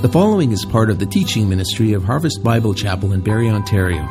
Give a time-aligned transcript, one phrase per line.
[0.00, 4.06] The following is part of the teaching ministry of Harvest Bible Chapel in Barrie, Ontario.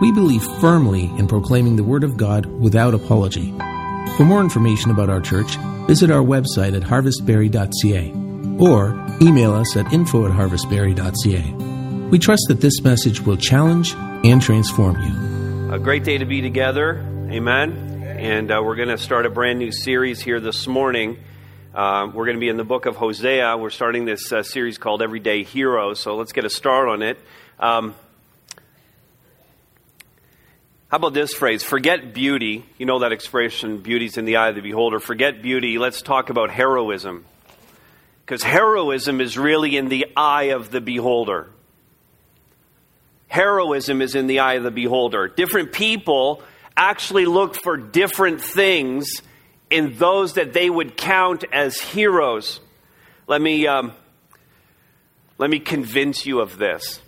[0.00, 3.50] We believe firmly in proclaiming the Word of God without apology.
[4.16, 5.56] For more information about our church,
[5.88, 8.12] visit our website at harvestbarrie.ca
[8.62, 12.08] or email us at info at harvestbarrie.ca.
[12.10, 15.74] We trust that this message will challenge and transform you.
[15.74, 16.98] A great day to be together.
[17.30, 17.72] Amen.
[18.18, 21.18] And uh, we're going to start a brand new series here this morning.
[21.76, 23.54] Uh, we're going to be in the book of Hosea.
[23.58, 26.00] We're starting this uh, series called Everyday Heroes.
[26.00, 27.18] So let's get a start on it.
[27.60, 27.94] Um,
[30.88, 31.62] how about this phrase?
[31.62, 32.64] Forget beauty.
[32.78, 35.00] You know that expression, beauty's in the eye of the beholder.
[35.00, 35.76] Forget beauty.
[35.76, 37.26] Let's talk about heroism.
[38.24, 41.50] Because heroism is really in the eye of the beholder.
[43.28, 45.28] Heroism is in the eye of the beholder.
[45.28, 46.42] Different people
[46.74, 49.20] actually look for different things
[49.70, 52.60] in those that they would count as heroes.
[53.26, 53.92] Let me, um,
[55.38, 57.00] let me convince you of this.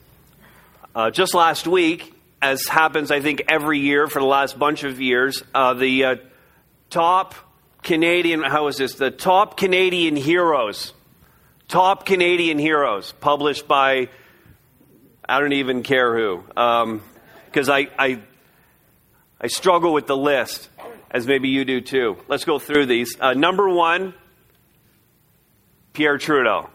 [0.95, 5.01] Uh, just last week, as happens, I think, every year for the last bunch of
[5.01, 6.17] years, uh, the uh,
[6.91, 7.35] top
[7.83, 8.95] Canadian, how is this?
[8.95, 10.93] The top Canadian heroes,
[11.69, 14.09] top Canadian heroes, published by,
[15.29, 18.21] I don't even care who, because um, I, I,
[19.41, 20.69] I struggle with the list
[21.11, 22.17] as maybe you do too.
[22.29, 23.17] Let's go through these.
[23.21, 24.15] Uh, number one,
[25.93, 26.71] Pierre Trudeau.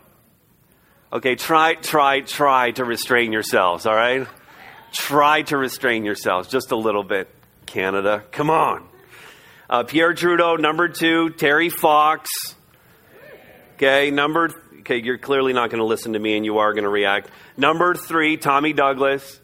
[1.12, 4.28] Okay, try, try, try to restrain yourselves, all right?
[4.92, 7.30] Try to restrain yourselves just a little bit,
[7.67, 8.23] Canada.
[8.31, 8.88] Come on.
[9.70, 12.30] Uh, Pierre Trudeau, number two, Terry Fox.
[13.76, 16.84] Okay, number, okay, you're clearly not going to listen to me and you are going
[16.84, 17.30] to react.
[17.58, 19.39] Number three, Tommy Douglas.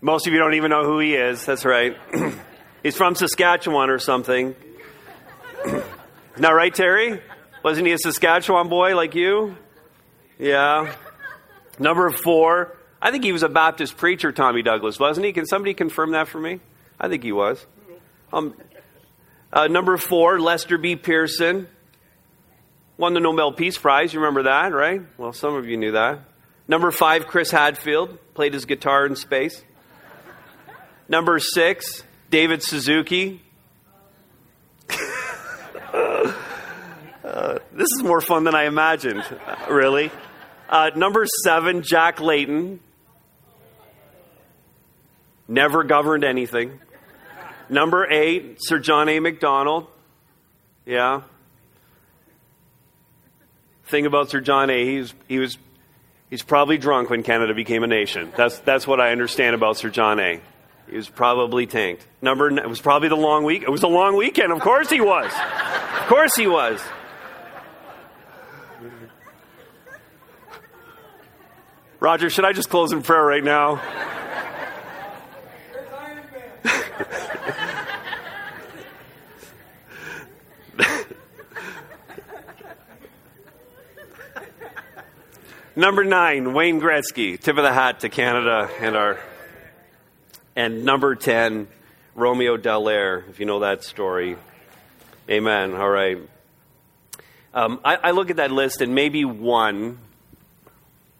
[0.00, 1.44] Most of you don't even know who he is.
[1.44, 1.96] That's right.
[2.82, 4.56] He's from Saskatchewan or something.
[5.64, 5.84] Isn't
[6.38, 7.20] that right, Terry?
[7.62, 9.56] Wasn't he a Saskatchewan boy like you?
[10.38, 10.92] Yeah.
[11.78, 15.32] Number four, I think he was a Baptist preacher, Tommy Douglas, wasn't he?
[15.32, 16.60] Can somebody confirm that for me?
[16.98, 17.64] I think he was.
[18.32, 18.54] Um,
[19.52, 20.96] uh, number four, Lester B.
[20.96, 21.68] Pearson.
[22.96, 24.12] Won the Nobel Peace Prize.
[24.12, 25.02] You remember that, right?
[25.18, 26.20] Well, some of you knew that.
[26.66, 28.18] Number five, Chris Hadfield.
[28.34, 29.62] Played his guitar in space.
[31.08, 32.02] Number six,
[32.32, 33.42] David Suzuki.
[35.92, 36.32] uh,
[37.72, 39.22] this is more fun than I imagined,
[39.68, 40.10] really.
[40.66, 42.80] Uh, number seven, Jack Layton.
[45.46, 46.80] Never governed anything.
[47.68, 49.20] Number eight, Sir John A.
[49.20, 49.88] Macdonald.
[50.86, 51.24] Yeah.
[53.84, 54.86] Thing about Sir John A.
[54.86, 55.58] He's, he was
[56.30, 58.32] he's probably drunk when Canada became a nation.
[58.38, 60.40] That's that's what I understand about Sir John A.
[60.92, 62.06] He was probably tanked.
[62.20, 63.62] Number it was probably the long week.
[63.62, 64.52] It was a long weekend.
[64.52, 65.32] Of course he was.
[66.02, 66.82] Of course he was.
[71.98, 73.80] Roger, should I just close in prayer right now?
[85.74, 87.40] Number nine, Wayne Gretzky.
[87.40, 89.18] Tip of the hat to Canada and our
[90.54, 91.68] and number 10,
[92.14, 94.36] Romeo Dallaire, if you know that story.
[95.28, 95.74] Amen.
[95.74, 96.18] All right.
[97.54, 99.98] Um, I, I look at that list, and maybe one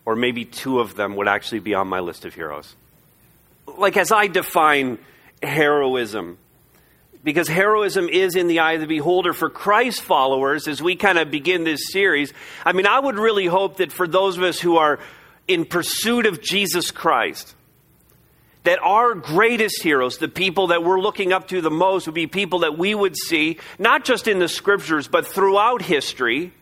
[0.04, 2.74] or maybe two of them would actually be on my list of heroes.
[3.78, 4.98] Like, as I define
[5.42, 6.38] heroism,
[7.24, 11.18] because heroism is in the eye of the beholder for Christ followers as we kind
[11.18, 12.32] of begin this series.
[12.66, 14.98] I mean, I would really hope that for those of us who are
[15.46, 17.54] in pursuit of Jesus Christ,
[18.64, 22.26] that our greatest heroes, the people that we're looking up to the most, would be
[22.26, 26.52] people that we would see, not just in the scriptures, but throughout history.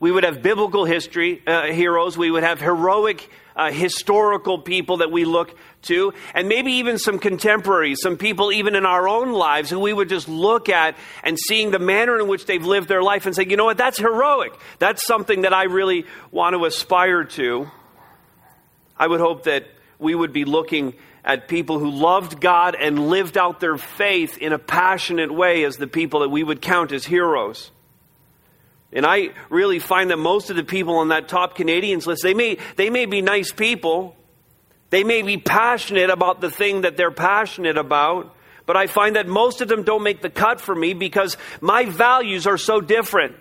[0.00, 2.16] We would have biblical history uh, heroes.
[2.16, 7.18] We would have heroic uh, historical people that we look to, and maybe even some
[7.18, 11.36] contemporaries, some people even in our own lives who we would just look at and
[11.36, 13.98] seeing the manner in which they've lived their life and say, you know what, that's
[13.98, 14.52] heroic.
[14.78, 17.68] That's something that I really want to aspire to.
[18.96, 19.66] I would hope that
[19.98, 24.52] we would be looking at people who loved God and lived out their faith in
[24.52, 27.70] a passionate way as the people that we would count as heroes.
[28.92, 32.34] And I really find that most of the people on that top Canadians list, they
[32.34, 34.16] may, they may be nice people.
[34.90, 38.34] They may be passionate about the thing that they're passionate about.
[38.64, 41.84] But I find that most of them don't make the cut for me because my
[41.84, 43.36] values are so different.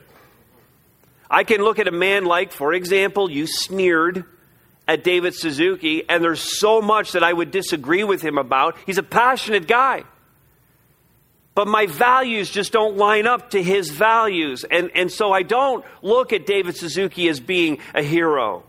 [1.29, 4.25] I can look at a man like, for example, you sneered
[4.87, 8.77] at David Suzuki, and there's so much that I would disagree with him about.
[8.85, 10.03] He's a passionate guy.
[11.57, 14.63] but my values just don't line up to his values.
[14.63, 18.61] And, and so I don't look at David Suzuki as being a hero.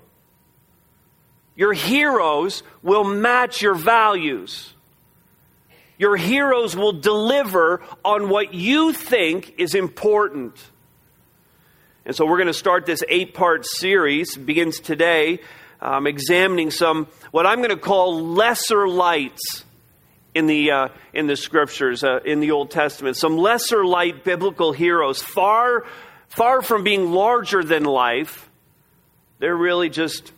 [1.55, 4.73] Your heroes will match your values.
[5.99, 10.55] Your heroes will deliver on what you think is important.
[12.07, 15.41] And so we're going to start this eight part series, begins today,
[15.81, 19.65] um, examining some, what I'm going to call lesser lights
[20.35, 23.17] in the, uh, in the scriptures, uh, in the Old Testament.
[23.17, 25.85] Some lesser light biblical heroes, far,
[26.29, 28.49] far from being larger than life.
[29.39, 30.33] They're really just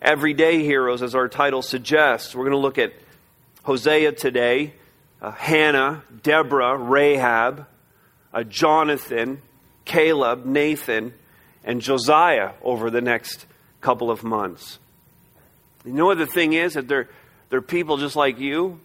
[0.00, 2.34] everyday heroes, as our title suggests.
[2.34, 2.92] We're going to look at
[3.62, 4.74] Hosea today,
[5.20, 7.66] uh, Hannah, Deborah, Rahab,
[8.34, 9.40] uh, Jonathan,
[9.84, 11.14] Caleb, Nathan,
[11.64, 13.46] and Josiah over the next
[13.82, 14.78] couple of months.
[15.84, 16.74] You know what the thing is?
[16.74, 17.08] That they're,
[17.50, 18.80] they're people just like you,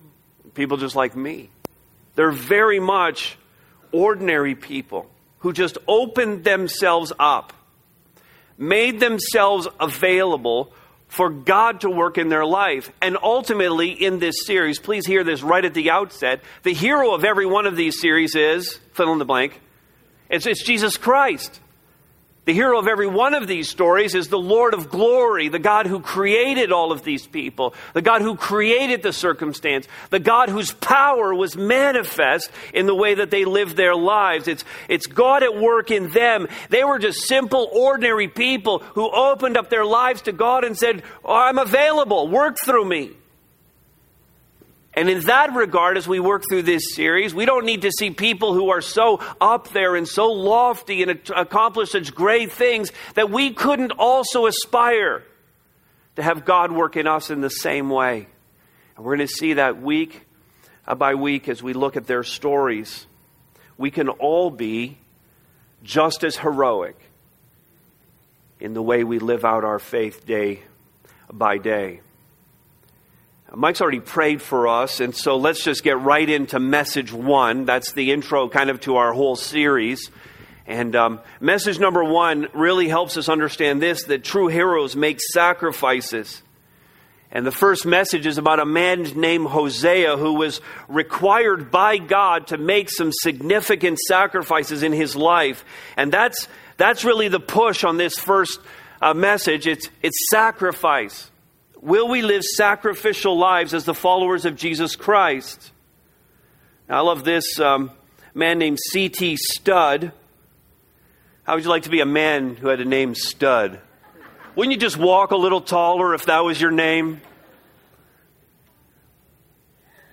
[0.55, 1.49] people just like me.
[2.15, 3.37] They're very much
[3.91, 5.09] ordinary people
[5.39, 7.53] who just opened themselves up,
[8.57, 10.73] made themselves available
[11.07, 12.91] for God to work in their life.
[13.01, 17.23] And ultimately, in this series, please hear this right at the outset the hero of
[17.23, 19.59] every one of these series is fill in the blank.
[20.29, 21.61] It's, it's Jesus Christ.
[22.47, 25.85] The hero of every one of these stories is the Lord of glory, the God
[25.85, 30.71] who created all of these people, the God who created the circumstance, the God whose
[30.71, 34.47] power was manifest in the way that they lived their lives.
[34.47, 36.47] It's, it's God at work in them.
[36.69, 41.03] They were just simple, ordinary people who opened up their lives to God and said,
[41.25, 43.16] oh, I'm available, work through me.
[44.97, 48.09] And in that regard, as we work through this series, we don't need to see
[48.09, 53.29] people who are so up there and so lofty and accomplish such great things that
[53.29, 55.21] we couldn't also aspire
[56.15, 58.25] to have God work in us in the same way.
[58.95, 60.21] And we're going to see that week
[60.87, 63.05] uh, by week as we look at their stories.
[63.77, 64.97] We can all be
[65.83, 66.97] just as heroic
[68.59, 70.63] in the way we live out our faith day
[71.31, 72.01] by day.
[73.55, 77.63] Mike's already prayed for us, and so let's just get right into message one.
[77.63, 80.11] That's the intro kind of to our whole series.
[80.65, 86.43] And um, message number one really helps us understand this that true heroes make sacrifices.
[87.31, 90.59] And the first message is about a man named Hosea who was
[90.89, 95.63] required by God to make some significant sacrifices in his life.
[95.95, 98.59] And that's, that's really the push on this first
[99.01, 99.67] uh, message.
[99.67, 101.29] It's, it's sacrifice.
[101.81, 105.71] Will we live sacrificial lives as the followers of Jesus Christ?
[106.89, 107.91] Now, I love this um,
[108.33, 109.37] man named C.T.
[109.37, 110.11] Studd.
[111.43, 113.79] How would you like to be a man who had a name Stud?
[114.55, 117.21] Wouldn't you just walk a little taller if that was your name?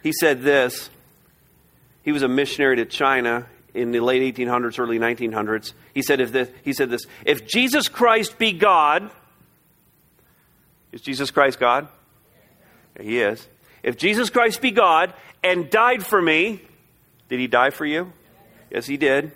[0.02, 0.90] He said this.
[2.02, 5.72] He was a missionary to China in the late 1800s, early 1900s.
[5.94, 9.10] He said, if this, he said this If Jesus Christ be God,
[10.94, 11.88] is Jesus Christ God?
[13.00, 13.44] He is.
[13.82, 15.12] If Jesus Christ be God
[15.42, 16.62] and died for me,
[17.28, 18.12] did he die for you?
[18.70, 19.32] Yes, he did.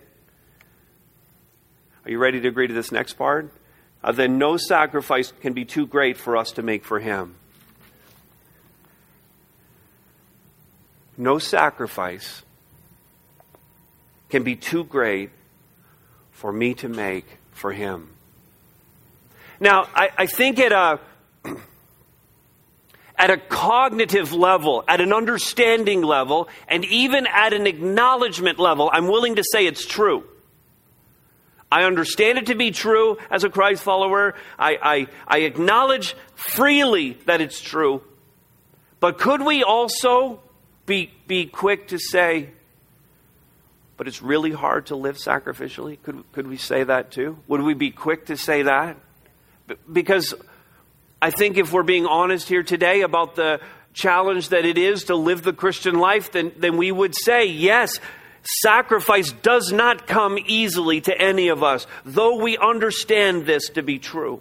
[2.04, 3.52] Are you ready to agree to this next part?
[4.04, 7.34] Uh, then no sacrifice can be too great for us to make for him.
[11.16, 12.44] No sacrifice
[14.28, 15.30] can be too great
[16.30, 18.10] for me to make for him.
[19.58, 21.00] Now, I, I think at a
[23.18, 29.08] at a cognitive level, at an understanding level, and even at an acknowledgement level, I'm
[29.08, 30.24] willing to say it's true.
[31.70, 34.34] I understand it to be true as a Christ follower.
[34.58, 38.02] I, I, I acknowledge freely that it's true.
[39.00, 40.40] But could we also
[40.86, 42.48] be, be quick to say,
[43.96, 45.98] but it's really hard to live sacrificially?
[46.02, 47.38] Could, could we say that too?
[47.48, 48.96] Would we be quick to say that?
[49.92, 50.34] Because
[51.20, 53.60] I think if we're being honest here today about the
[53.92, 57.98] challenge that it is to live the Christian life, then, then we would say, yes,
[58.62, 63.98] sacrifice does not come easily to any of us, though we understand this to be
[63.98, 64.40] true.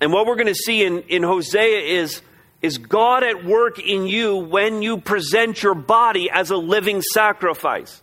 [0.00, 2.20] And what we're going to see in, in Hosea is,
[2.60, 8.02] is God at work in you when you present your body as a living sacrifice.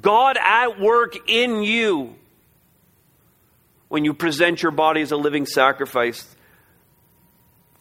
[0.00, 2.14] God at work in you
[3.88, 6.35] when you present your body as a living sacrifice.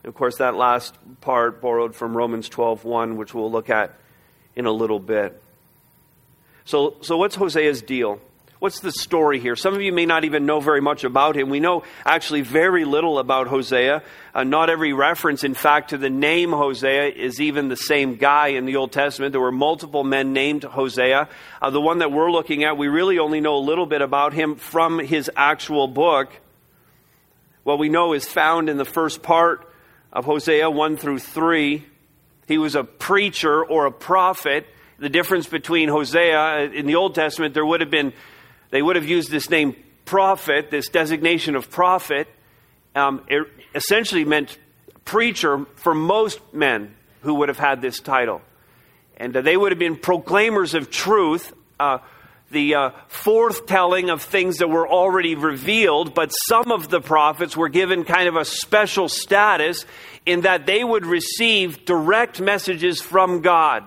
[0.06, 3.96] Of course, that last part borrowed from Romans 12:1, which we'll look at
[4.56, 5.42] in a little bit.
[6.64, 8.20] So, so what's Hosea's deal?
[8.60, 9.56] What's the story here?
[9.56, 11.50] Some of you may not even know very much about him.
[11.50, 14.02] We know actually very little about Hosea.
[14.34, 18.50] Uh, not every reference, in fact, to the name Hosea is even the same guy
[18.50, 19.34] in the Old Testament.
[19.34, 21.28] There were multiple men named Hosea.
[21.62, 24.34] Uh, the one that we're looking at, we really only know a little bit about
[24.34, 26.32] him from his actual book.
[27.64, 29.68] What we know is found in the first part
[30.16, 31.86] of Hosea 1 through 3.
[32.48, 34.66] He was a preacher or a prophet.
[34.98, 38.14] The difference between Hosea uh, in the Old Testament, there would have been
[38.72, 42.28] they would have used this name prophet, this designation of prophet.
[42.96, 43.46] Um, it
[43.76, 44.58] essentially meant
[45.04, 48.42] preacher for most men who would have had this title.
[49.18, 52.00] And uh, they would have been proclaimers of truth, uh,
[52.52, 57.70] the uh, forthtelling of things that were already revealed, but some of the prophets were
[57.70, 59.86] given kind of a special status
[60.26, 63.84] in that they would receive direct messages from God.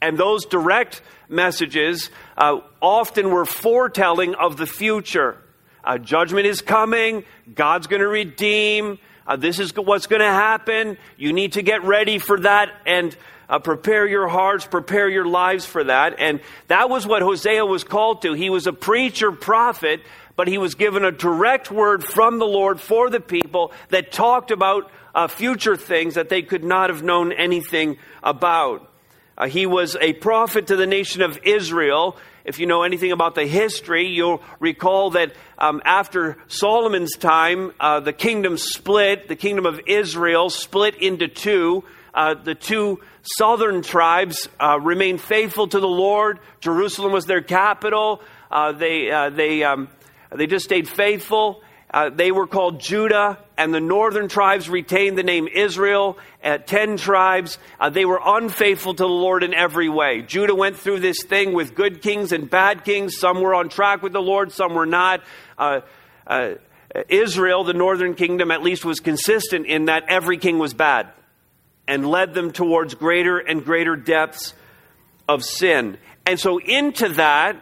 [0.00, 5.38] And those direct messages uh, often were foretelling of the future.
[5.82, 10.98] Uh, judgment is coming, God's going to redeem, uh, this is what's going to happen.
[11.16, 13.16] You need to get ready for that and
[13.48, 16.16] uh, prepare your hearts, prepare your lives for that.
[16.18, 18.32] And that was what Hosea was called to.
[18.32, 20.00] He was a preacher, prophet,
[20.36, 24.50] but he was given a direct word from the Lord for the people that talked
[24.50, 28.90] about uh, future things that they could not have known anything about.
[29.36, 32.16] Uh, he was a prophet to the nation of Israel.
[32.44, 38.00] If you know anything about the history, you'll recall that um, after Solomon's time, uh,
[38.00, 39.28] the kingdom split.
[39.28, 41.84] The kingdom of Israel split into two.
[42.12, 46.38] Uh, the two southern tribes uh, remained faithful to the Lord.
[46.60, 48.20] Jerusalem was their capital.
[48.50, 49.88] Uh, they, uh, they, um,
[50.30, 51.62] they just stayed faithful.
[51.90, 56.18] Uh, they were called Judah, and the northern tribes retained the name Israel.
[56.42, 60.22] At ten tribes, uh, they were unfaithful to the Lord in every way.
[60.22, 63.16] Judah went through this thing with good kings and bad kings.
[63.16, 65.22] Some were on track with the Lord, some were not.
[65.56, 65.80] Uh
[67.08, 71.08] Israel, the northern kingdom, at least was consistent in that every king was bad
[71.86, 74.54] and led them towards greater and greater depths
[75.28, 75.98] of sin.
[76.26, 77.56] And so, into that,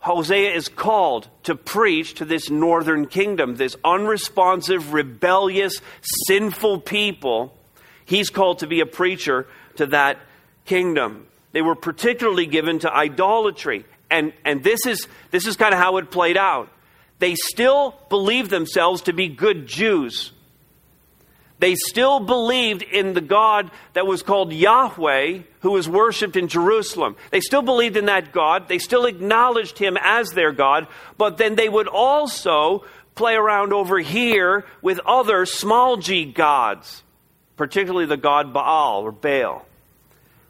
[0.00, 5.80] Hosea is called to preach to this northern kingdom, this unresponsive, rebellious,
[6.26, 7.56] sinful people.
[8.04, 9.46] He's called to be a preacher
[9.76, 10.18] to that
[10.66, 11.26] kingdom.
[11.52, 13.86] They were particularly given to idolatry.
[14.10, 16.68] And, and this, is, this is kind of how it played out.
[17.18, 20.32] They still believed themselves to be good Jews.
[21.58, 27.16] They still believed in the God that was called Yahweh, who was worshiped in Jerusalem.
[27.30, 28.68] They still believed in that God.
[28.68, 30.88] They still acknowledged him as their God.
[31.16, 32.84] But then they would also
[33.14, 37.02] play around over here with other small g gods,
[37.56, 39.64] particularly the god Baal or Baal.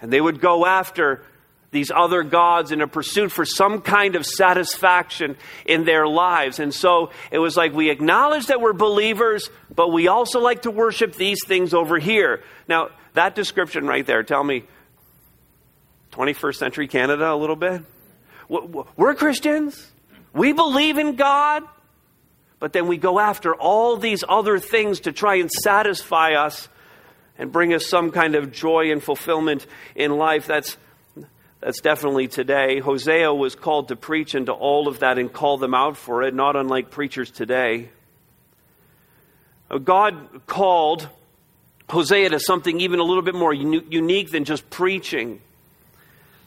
[0.00, 1.22] And they would go after
[1.74, 6.60] these other gods in a pursuit for some kind of satisfaction in their lives.
[6.60, 10.70] And so it was like we acknowledge that we're believers, but we also like to
[10.70, 12.42] worship these things over here.
[12.68, 14.64] Now, that description right there, tell me,
[16.12, 17.82] 21st century Canada a little bit?
[18.48, 19.90] We're Christians.
[20.32, 21.64] We believe in God,
[22.60, 26.68] but then we go after all these other things to try and satisfy us
[27.36, 29.66] and bring us some kind of joy and fulfillment
[29.96, 30.46] in life.
[30.46, 30.76] That's
[31.64, 32.78] that's definitely today.
[32.78, 36.34] Hosea was called to preach into all of that and call them out for it,
[36.34, 37.88] not unlike preachers today.
[39.70, 41.08] Uh, God called
[41.88, 45.40] Hosea to something even a little bit more unique than just preaching.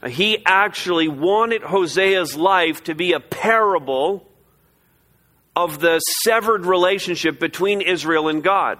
[0.03, 4.23] Uh, he actually wanted Hosea's life to be a parable
[5.55, 8.77] of the severed relationship between Israel and God.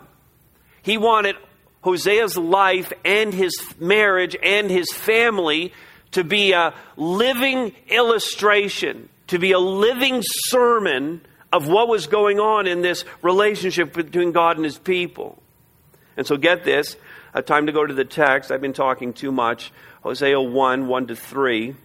[0.84, 1.36] He wanted
[1.82, 5.74] Hosea's life and his marriage and his family
[6.12, 11.22] to be a living illustration, to be a living sermon
[11.52, 15.42] of what was going on in this relationship between God and his people.
[16.16, 16.98] And so get this,
[17.34, 18.52] a time to go to the text.
[18.52, 19.72] I've been talking too much.
[20.02, 21.76] Hosea 1 1 to 3.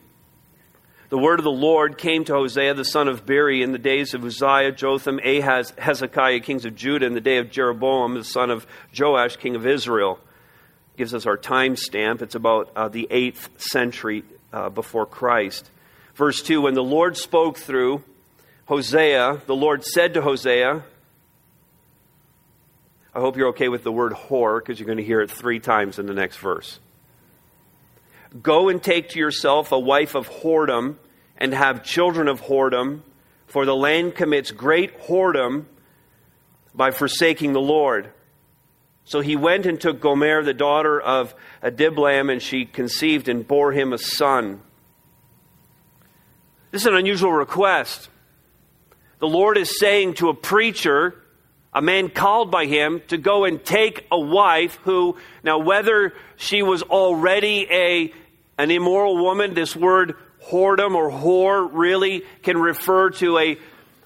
[1.10, 4.14] The word of the Lord came to Hosea the son of Beeri in the days
[4.14, 8.50] of Uzziah, Jotham, Ahaz, Hezekiah, kings of Judah, in the day of Jeroboam, the son
[8.50, 8.66] of
[8.98, 10.18] Joash, king of Israel
[11.02, 12.22] gives us our time stamp.
[12.22, 15.68] It's about uh, the 8th century uh, before Christ.
[16.14, 18.04] Verse 2 When the Lord spoke through
[18.66, 20.84] Hosea, the Lord said to Hosea,
[23.12, 25.58] I hope you're okay with the word whore because you're going to hear it three
[25.58, 26.78] times in the next verse.
[28.40, 30.98] Go and take to yourself a wife of whoredom
[31.36, 33.00] and have children of whoredom,
[33.48, 35.64] for the land commits great whoredom
[36.76, 38.12] by forsaking the Lord.
[39.04, 43.72] So he went and took Gomer, the daughter of Diblaim, and she conceived and bore
[43.72, 44.60] him a son.
[46.70, 48.08] This is an unusual request.
[49.18, 51.22] The Lord is saying to a preacher,
[51.72, 56.62] a man called by him, to go and take a wife who, now, whether she
[56.62, 58.12] was already a,
[58.58, 60.14] an immoral woman, this word
[60.48, 63.58] whoredom or whore really can refer to a,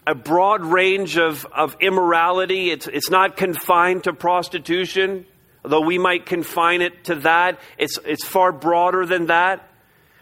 [0.07, 2.71] a broad range of, of immorality.
[2.71, 5.27] It's, it's not confined to prostitution,
[5.63, 7.59] though we might confine it to that.
[7.77, 9.69] It's, it's far broader than that.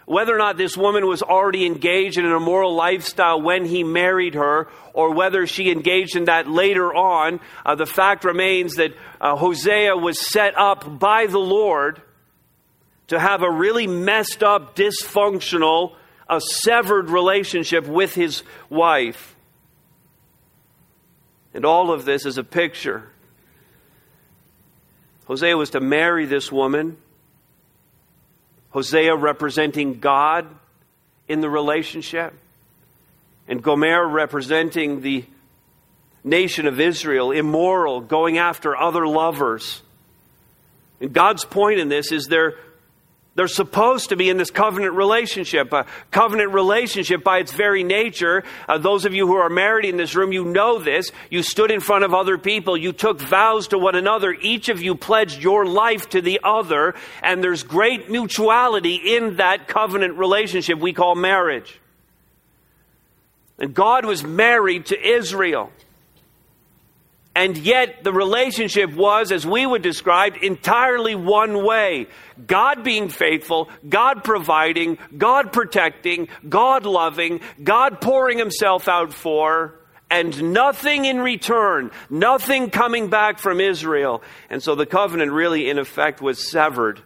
[0.06, 4.34] Whether or not this woman was already engaged in an immoral lifestyle when he married
[4.34, 9.34] her, or whether she engaged in that later on, uh, the fact remains that uh,
[9.34, 12.02] Hosea was set up by the Lord
[13.08, 15.96] to have a really messed up, dysfunctional,
[16.28, 19.33] a severed relationship with his wife.
[21.54, 23.08] And all of this is a picture.
[25.26, 26.96] Hosea was to marry this woman.
[28.70, 30.46] Hosea representing God
[31.28, 32.34] in the relationship,
[33.48, 35.24] and Gomer representing the
[36.22, 39.80] nation of Israel, immoral, going after other lovers.
[41.00, 42.54] And God's point in this is they're
[43.36, 45.72] they're supposed to be in this covenant relationship.
[45.72, 49.96] A covenant relationship, by its very nature, uh, those of you who are married in
[49.96, 51.10] this room, you know this.
[51.30, 52.76] You stood in front of other people.
[52.76, 54.32] You took vows to one another.
[54.32, 56.94] Each of you pledged your life to the other.
[57.22, 61.80] And there's great mutuality in that covenant relationship we call marriage.
[63.58, 65.72] And God was married to Israel.
[67.36, 72.06] And yet, the relationship was, as we would describe, entirely one way.
[72.46, 79.74] God being faithful, God providing, God protecting, God loving, God pouring Himself out for,
[80.08, 84.22] and nothing in return, nothing coming back from Israel.
[84.48, 87.02] And so the covenant really, in effect, was severed.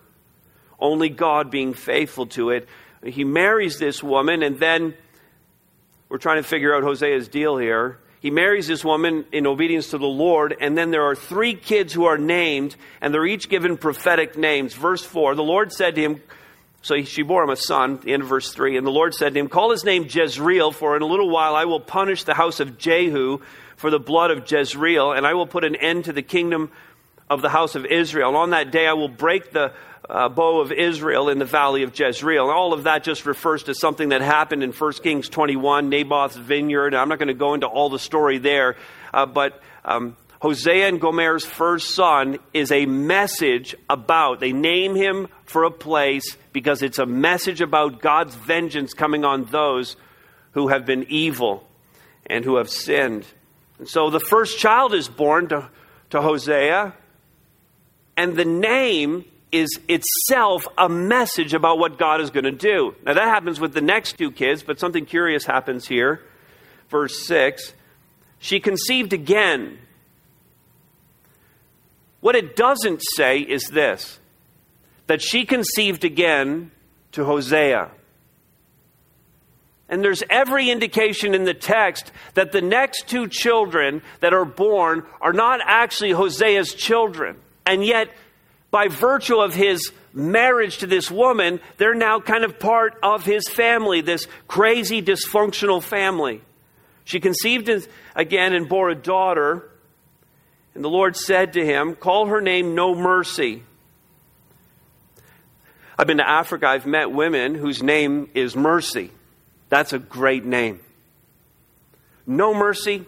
[0.78, 2.68] Only God being faithful to it.
[3.02, 4.94] He marries this woman, and then
[6.10, 9.98] we're trying to figure out Hosea's deal here he marries this woman in obedience to
[9.98, 13.76] the Lord, and then there are three kids who are named, and they're each given
[13.76, 14.74] prophetic names.
[14.74, 16.22] Verse 4 The Lord said to him,
[16.80, 18.76] so she bore him a son, of verse 3.
[18.76, 21.54] And the Lord said to him, Call his name Jezreel, for in a little while
[21.56, 23.40] I will punish the house of Jehu
[23.76, 26.70] for the blood of Jezreel, and I will put an end to the kingdom
[27.30, 28.28] of the house of Israel.
[28.28, 29.72] And on that day I will break the
[30.08, 32.44] uh, bow of Israel in the valley of Jezreel.
[32.44, 36.36] And all of that just refers to something that happened in 1 Kings 21, Naboth's
[36.36, 36.94] vineyard.
[36.94, 38.76] I'm not going to go into all the story there,
[39.12, 45.28] uh, but um, Hosea and Gomer's first son is a message about, they name him
[45.44, 49.96] for a place because it's a message about God's vengeance coming on those
[50.52, 51.66] who have been evil
[52.26, 53.26] and who have sinned.
[53.78, 55.68] And so the first child is born to,
[56.10, 56.94] to Hosea,
[58.18, 62.96] and the name is itself a message about what God is going to do.
[63.06, 66.20] Now, that happens with the next two kids, but something curious happens here.
[66.90, 67.72] Verse 6
[68.40, 69.78] She conceived again.
[72.20, 74.18] What it doesn't say is this
[75.06, 76.72] that she conceived again
[77.12, 77.92] to Hosea.
[79.88, 85.04] And there's every indication in the text that the next two children that are born
[85.20, 87.38] are not actually Hosea's children.
[87.68, 88.08] And yet,
[88.70, 93.46] by virtue of his marriage to this woman, they're now kind of part of his
[93.46, 96.40] family, this crazy, dysfunctional family.
[97.04, 97.70] She conceived
[98.16, 99.68] again and bore a daughter.
[100.74, 103.62] And the Lord said to him, Call her name No Mercy.
[105.98, 106.68] I've been to Africa.
[106.68, 109.10] I've met women whose name is Mercy.
[109.68, 110.80] That's a great name.
[112.26, 113.04] No Mercy.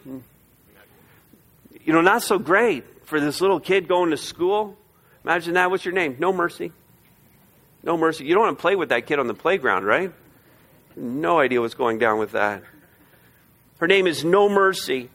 [1.82, 4.78] You know, not so great for this little kid going to school.
[5.24, 5.70] Imagine that.
[5.70, 6.16] What's your name?
[6.18, 6.72] No mercy.
[7.82, 8.24] No mercy.
[8.24, 10.12] You don't want to play with that kid on the playground, right?
[10.96, 12.62] No idea what's going down with that.
[13.78, 15.08] Her name is No Mercy.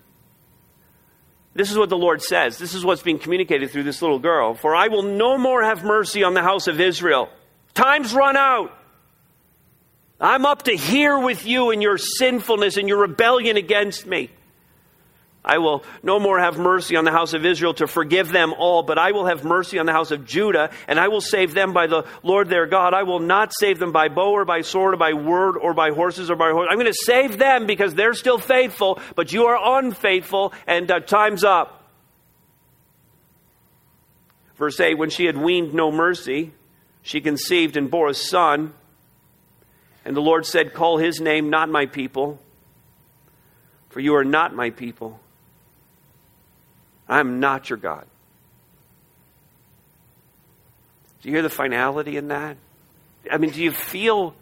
[1.53, 2.57] This is what the Lord says.
[2.57, 4.55] This is what's being communicated through this little girl.
[4.55, 7.29] For I will no more have mercy on the house of Israel.
[7.75, 8.77] Time's run out.
[10.19, 14.31] I'm up to here with you in your sinfulness and your rebellion against me.
[15.47, 18.81] I will no more have mercy on the house of Israel to forgive them all,
[18.81, 21.71] but I will have mercy on the house of Judah, and I will save them
[21.71, 22.95] by the Lord their God.
[22.95, 25.91] I will not save them by bow or by sword or by word or by
[25.91, 26.69] horses or by horses.
[26.71, 30.99] I'm going to save them because they're still faithful, but you are unfaithful, and uh,
[31.01, 31.83] time's up.
[34.55, 36.53] Verse 8 When she had weaned no mercy,
[37.03, 38.73] she conceived and bore a son.
[40.03, 42.39] And the Lord said, Call his name not my people,
[43.89, 45.19] for you are not my people
[47.07, 48.05] I'm not your God.
[51.21, 52.57] Do you hear the finality in that?
[53.31, 54.35] I mean, do you feel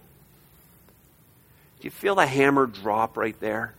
[1.84, 3.74] Do you feel the hammer drop right there?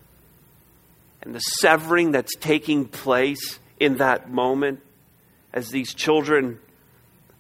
[1.22, 4.80] And the severing that's taking place in that moment
[5.54, 6.58] as these children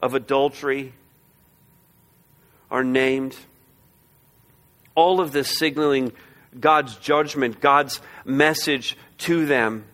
[0.00, 0.94] of adultery
[2.70, 3.36] are named.
[4.94, 6.12] All of this signaling
[6.58, 9.84] God's judgment, God's message to them.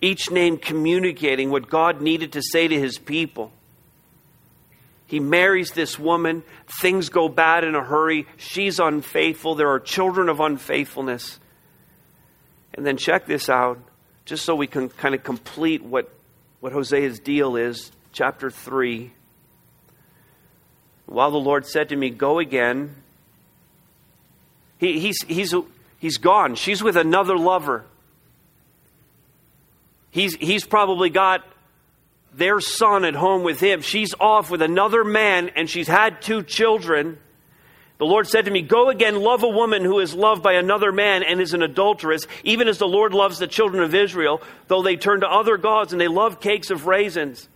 [0.00, 3.52] Each name communicating what God needed to say to his people.
[5.06, 6.42] He marries this woman.
[6.80, 8.26] Things go bad in a hurry.
[8.36, 9.54] She's unfaithful.
[9.54, 11.38] There are children of unfaithfulness.
[12.74, 13.78] And then check this out,
[14.24, 16.12] just so we can kind of complete what,
[16.60, 17.92] what Hosea's deal is.
[18.12, 19.12] Chapter 3.
[21.06, 22.96] While the Lord said to me, Go again.
[24.78, 25.54] He, he's, he's,
[25.98, 26.54] he's gone.
[26.56, 27.84] She's with another lover.
[30.16, 31.44] He's, he's probably got
[32.32, 33.82] their son at home with him.
[33.82, 37.18] She's off with another man, and she's had two children.
[37.98, 40.90] The Lord said to me, Go again, love a woman who is loved by another
[40.90, 44.80] man and is an adulteress, even as the Lord loves the children of Israel, though
[44.80, 47.46] they turn to other gods and they love cakes of raisins.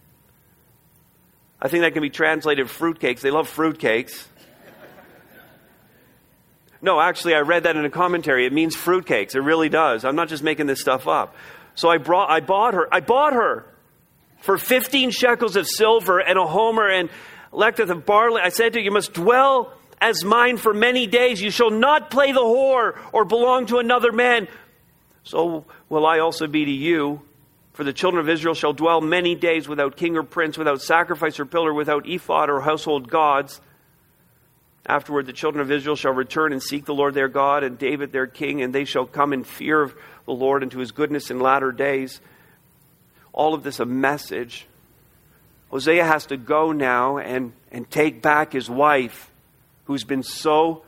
[1.63, 3.21] I think that can be translated fruitcakes.
[3.23, 4.27] They love fruitcakes.
[6.83, 8.45] No, actually, I read that in a commentary.
[8.45, 9.35] It means fruitcakes.
[9.35, 10.05] It really does.
[10.05, 11.35] I'm not just making this stuff up.
[11.81, 12.93] So I, brought, I bought her.
[12.93, 13.65] I bought her
[14.43, 17.09] for 15 shekels of silver and a homer and
[17.55, 18.43] lethech of barley.
[18.43, 21.41] I said to you, you must dwell as mine for many days.
[21.41, 24.47] You shall not play the whore or belong to another man.
[25.23, 27.23] So will I also be to you.
[27.73, 31.41] For the children of Israel shall dwell many days without king or prince, without sacrifice
[31.41, 33.59] or pillar, without ephod or household gods.
[34.91, 38.11] Afterward, the children of Israel shall return and seek the Lord their God and David
[38.11, 39.95] their king, and they shall come in fear of
[40.27, 42.21] the Lord and to his goodness in latter days
[43.33, 44.67] all of this a message.
[45.71, 49.31] Hosea has to go now and, and take back his wife
[49.85, 50.83] who's been so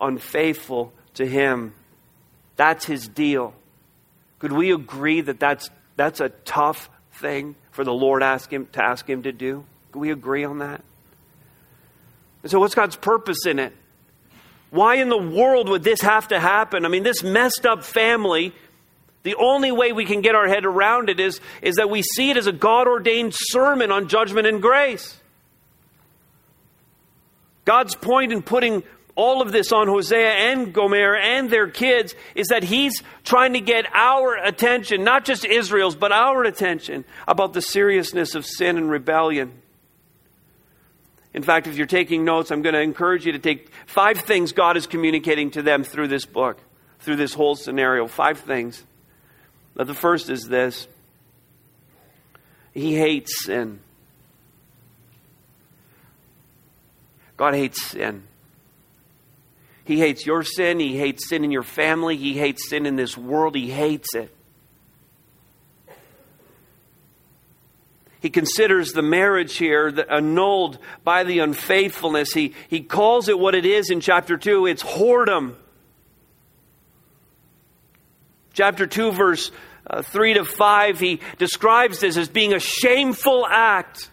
[0.00, 1.74] unfaithful to him.
[2.54, 3.52] That's his deal.
[4.38, 8.84] Could we agree that that's, that's a tough thing for the Lord ask him, to
[8.84, 9.64] ask him to do?
[9.90, 10.84] Could we agree on that?
[12.42, 13.72] And so, what's God's purpose in it?
[14.70, 16.84] Why in the world would this have to happen?
[16.84, 18.54] I mean, this messed up family
[19.22, 22.30] the only way we can get our head around it is, is that we see
[22.30, 25.18] it as a God ordained sermon on judgment and grace.
[27.66, 28.82] God's point in putting
[29.14, 33.60] all of this on Hosea and Gomer and their kids is that he's trying to
[33.60, 38.90] get our attention, not just Israel's, but our attention about the seriousness of sin and
[38.90, 39.59] rebellion.
[41.32, 44.52] In fact, if you're taking notes, I'm going to encourage you to take five things
[44.52, 46.58] God is communicating to them through this book,
[47.00, 48.06] through this whole scenario.
[48.06, 48.82] Five things.
[49.74, 50.88] The first is this
[52.74, 53.80] He hates sin.
[57.36, 58.24] God hates sin.
[59.84, 60.78] He hates your sin.
[60.78, 62.16] He hates sin in your family.
[62.16, 63.54] He hates sin in this world.
[63.54, 64.34] He hates it.
[68.20, 72.32] He considers the marriage here annulled by the unfaithfulness.
[72.32, 75.54] He, he calls it what it is in chapter 2 it's whoredom.
[78.52, 79.50] Chapter 2, verse
[79.86, 84.10] uh, 3 to 5, he describes this as being a shameful act.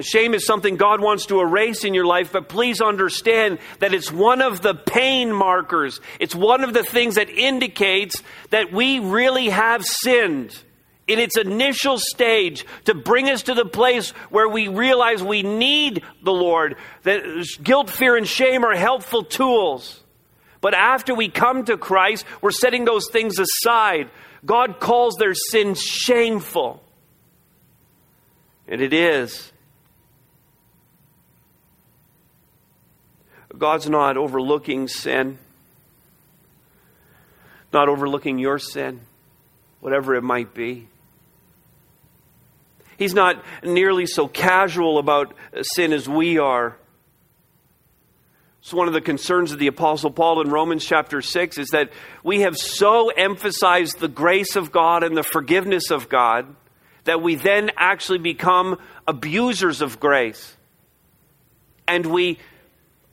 [0.00, 4.12] Shame is something God wants to erase in your life, but please understand that it's
[4.12, 6.00] one of the pain markers.
[6.20, 10.58] It's one of the things that indicates that we really have sinned
[11.06, 16.02] in its initial stage to bring us to the place where we realize we need
[16.22, 16.76] the Lord.
[17.04, 20.02] That guilt, fear, and shame are helpful tools.
[20.60, 24.10] But after we come to Christ, we're setting those things aside.
[24.44, 26.82] God calls their sin shameful.
[28.66, 29.52] And it is.
[33.56, 35.38] God's not overlooking sin,
[37.72, 39.00] not overlooking your sin,
[39.80, 40.88] whatever it might be.
[42.98, 46.76] He's not nearly so casual about uh, sin as we are.
[48.60, 51.90] It's one of the concerns of the Apostle Paul in Romans chapter 6 is that
[52.24, 56.52] we have so emphasized the grace of God and the forgiveness of God
[57.04, 60.56] that we then actually become abusers of grace.
[61.86, 62.38] And we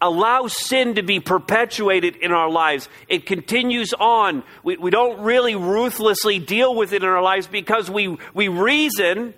[0.02, 2.90] allow sin to be perpetuated in our lives.
[3.08, 4.44] It continues on.
[4.64, 9.34] We, we don't really ruthlessly deal with it in our lives because we, we reason,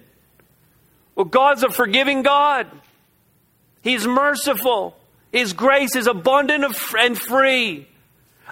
[1.15, 2.67] well, God's a forgiving God,
[3.81, 4.97] He's merciful.
[5.31, 6.63] His grace is abundant
[6.97, 7.87] and free.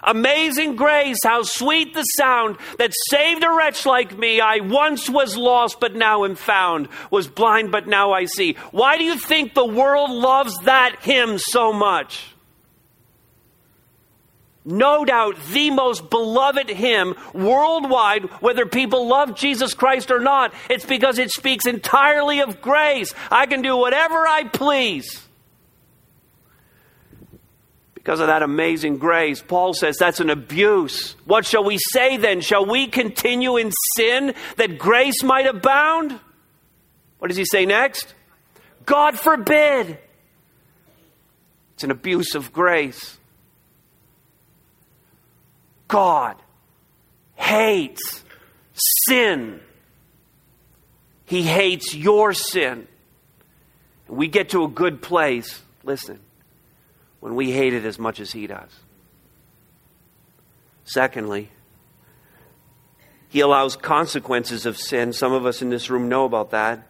[0.02, 4.38] Amazing grace, how sweet the sound that saved a wretch like me.
[4.38, 8.54] I once was lost, but now am found, was blind, but now I see.
[8.70, 12.33] Why do you think the world loves that hymn so much?
[14.64, 20.54] No doubt the most beloved hymn worldwide, whether people love Jesus Christ or not.
[20.70, 23.12] It's because it speaks entirely of grace.
[23.30, 25.20] I can do whatever I please.
[27.94, 31.16] Because of that amazing grace, Paul says that's an abuse.
[31.24, 32.42] What shall we say then?
[32.42, 36.18] Shall we continue in sin that grace might abound?
[37.18, 38.14] What does he say next?
[38.84, 39.98] God forbid.
[41.74, 43.18] It's an abuse of grace.
[45.88, 46.36] God
[47.36, 48.24] hates
[49.06, 49.60] sin.
[51.26, 52.86] He hates your sin.
[54.08, 56.20] We get to a good place, listen,
[57.20, 58.70] when we hate it as much as He does.
[60.84, 61.48] Secondly,
[63.30, 65.12] He allows consequences of sin.
[65.12, 66.86] Some of us in this room know about that.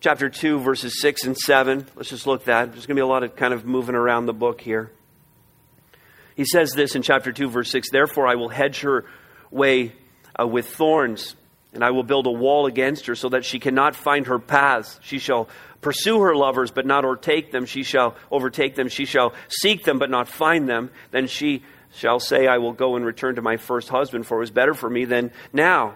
[0.00, 1.86] Chapter 2, verses 6 and 7.
[1.96, 2.72] Let's just look at that.
[2.72, 4.90] There's going to be a lot of kind of moving around the book here.
[6.36, 9.06] He says this in chapter 2, verse 6 Therefore, I will hedge her
[9.50, 9.92] way
[10.38, 11.34] uh, with thorns,
[11.72, 15.00] and I will build a wall against her so that she cannot find her paths.
[15.02, 15.48] She shall
[15.80, 17.64] pursue her lovers, but not overtake them.
[17.64, 18.88] She shall overtake them.
[18.88, 20.90] She shall seek them, but not find them.
[21.10, 21.62] Then she
[21.94, 24.74] shall say, I will go and return to my first husband, for it was better
[24.74, 25.94] for me than now.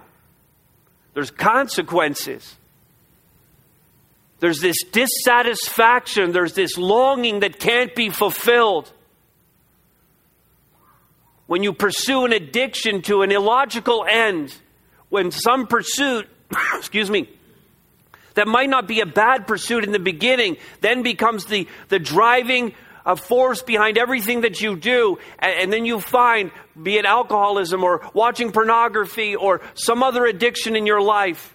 [1.12, 2.57] There's consequences.
[4.38, 6.33] There's this dissatisfaction.
[6.33, 8.90] There's this longing that can't be fulfilled
[11.51, 14.55] when you pursue an addiction to an illogical end,
[15.09, 16.29] when some pursuit,
[16.77, 17.29] excuse me,
[18.35, 22.73] that might not be a bad pursuit in the beginning, then becomes the, the driving
[23.05, 25.19] uh, force behind everything that you do.
[25.41, 30.77] And, and then you find, be it alcoholism or watching pornography or some other addiction
[30.77, 31.53] in your life.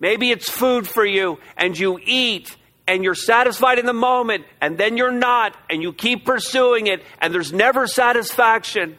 [0.00, 2.56] Maybe it's food for you and you eat
[2.88, 7.04] and you're satisfied in the moment, and then you're not, and you keep pursuing it,
[7.20, 8.96] and there's never satisfaction.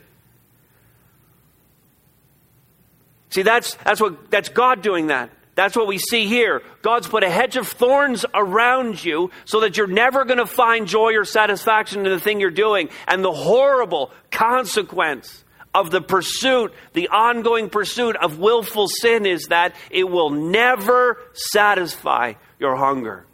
[3.31, 5.31] See, that's, that's, what, that's God doing that.
[5.55, 6.61] That's what we see here.
[6.83, 10.87] God's put a hedge of thorns around you so that you're never going to find
[10.87, 12.89] joy or satisfaction in the thing you're doing.
[13.07, 19.75] And the horrible consequence of the pursuit, the ongoing pursuit of willful sin, is that
[19.89, 23.25] it will never satisfy your hunger.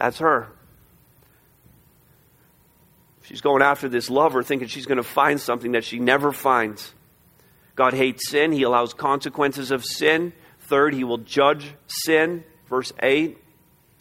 [0.00, 0.48] That's her.
[3.22, 6.92] She's going after this lover, thinking she's going to find something that she never finds.
[7.76, 8.50] God hates sin.
[8.50, 10.32] He allows consequences of sin.
[10.60, 12.44] Third, he will judge sin.
[12.68, 13.38] Verse 8.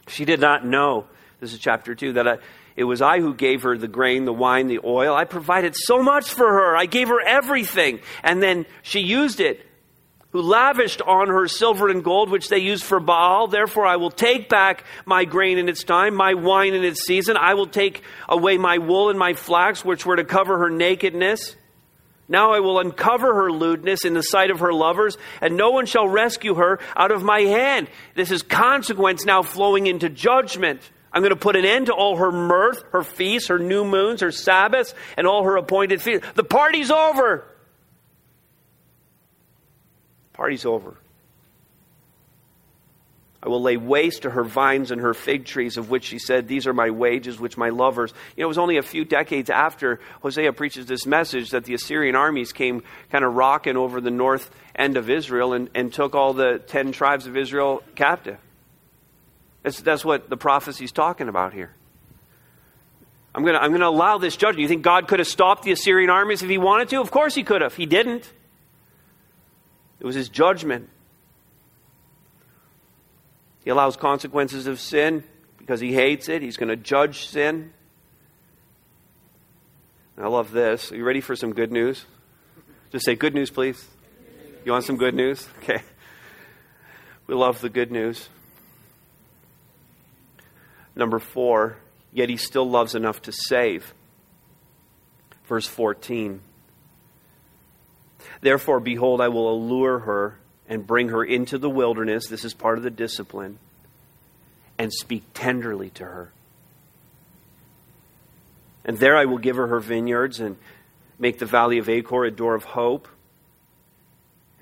[0.08, 1.06] She did not know,
[1.40, 2.38] this is chapter 2, that I,
[2.76, 5.14] it was I who gave her the grain, the wine, the oil.
[5.14, 6.78] I provided so much for her.
[6.78, 8.00] I gave her everything.
[8.24, 9.66] And then she used it
[10.32, 13.48] who lavished on her silver and gold, which they used for Baal.
[13.48, 17.36] Therefore, I will take back my grain in its time, my wine in its season.
[17.36, 21.56] I will take away my wool and my flax, which were to cover her nakedness.
[22.28, 25.88] Now I will uncover her lewdness in the sight of her lovers, and no one
[25.88, 27.88] shall rescue her out of my hand.
[28.13, 30.82] This is consequence now flowing into judgment.
[31.12, 34.22] I'm going to put an end to all her mirth, her feasts, her new moons,
[34.22, 36.28] her Sabbaths, and all her appointed feasts.
[36.36, 37.46] The party's over.
[40.50, 40.98] Party's over.
[43.44, 46.48] I will lay waste to her vines and her fig trees, of which she said,
[46.48, 48.12] These are my wages, which my lovers.
[48.36, 51.76] You know, it was only a few decades after Hosea preaches this message that the
[51.76, 52.82] Assyrian armies came
[53.12, 56.94] kind of rocking over the north end of Israel and, and took all the ten
[56.94, 58.40] tribes of Israel captive.
[59.62, 61.76] That's, that's what the prophecy's talking about here.
[63.36, 64.64] I'm going to I'm going to allow this judgment.
[64.64, 67.02] You think God could have stopped the Assyrian armies if he wanted to?
[67.02, 67.76] Of course he could have.
[67.76, 68.34] He didn't.
[70.00, 70.90] It was his judgment.
[73.64, 75.24] He allows consequences of sin
[75.58, 76.42] because he hates it.
[76.42, 77.74] He's going to judge sin.
[80.18, 80.92] I love this.
[80.92, 82.06] Are you ready for some good news?
[82.92, 83.86] Just say good news, please.
[84.66, 85.48] You want some good news?
[85.64, 85.82] Okay.
[87.28, 88.28] We love the good news.
[90.96, 91.78] Number four,
[92.12, 93.94] yet he still loves enough to save.
[95.46, 96.42] Verse 14.
[98.41, 102.27] Therefore, behold, I will allure her and bring her into the wilderness.
[102.27, 103.58] This is part of the discipline.
[104.77, 106.32] And speak tenderly to her.
[108.86, 110.58] And there I will give her her vineyards and
[111.19, 113.08] make the valley of Achor a door of hope.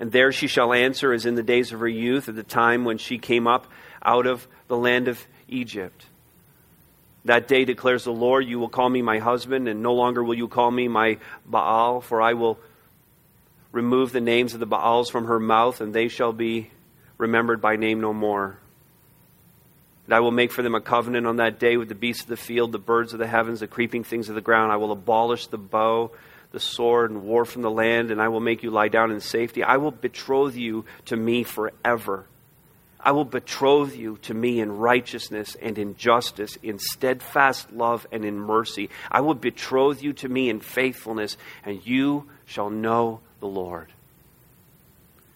[0.00, 2.84] And there she shall answer as in the days of her youth, at the time
[2.84, 3.66] when she came up
[4.02, 6.06] out of the land of Egypt.
[7.24, 10.36] That day declares the Lord, you will call me my husband, and no longer will
[10.36, 12.58] you call me my Baal, for I will
[13.72, 16.70] remove the names of the Baals from her mouth, and they shall be
[17.16, 18.58] remembered by name no more.
[20.06, 22.28] And I will make for them a covenant on that day with the beasts of
[22.28, 24.72] the field, the birds of the heavens, the creeping things of the ground.
[24.72, 26.12] I will abolish the bow,
[26.50, 29.20] the sword, and war from the land, and I will make you lie down in
[29.20, 29.62] safety.
[29.62, 32.24] I will betroth you to me forever.
[32.98, 38.24] I will betroth you to me in righteousness and in justice, in steadfast love and
[38.24, 38.88] in mercy.
[39.10, 43.88] I will betroth you to me in faithfulness, and you shall know the Lord.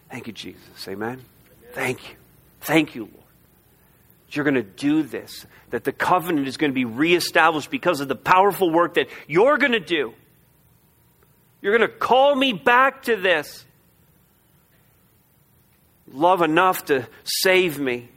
[0.09, 0.87] Thank you, Jesus.
[0.87, 1.09] Amen.
[1.09, 1.25] Amen.
[1.73, 2.15] Thank you.
[2.61, 3.23] Thank you, Lord.
[4.29, 8.07] You're going to do this, that the covenant is going to be reestablished because of
[8.07, 10.13] the powerful work that you're going to do.
[11.61, 13.63] You're going to call me back to this
[16.11, 18.09] love enough to save me.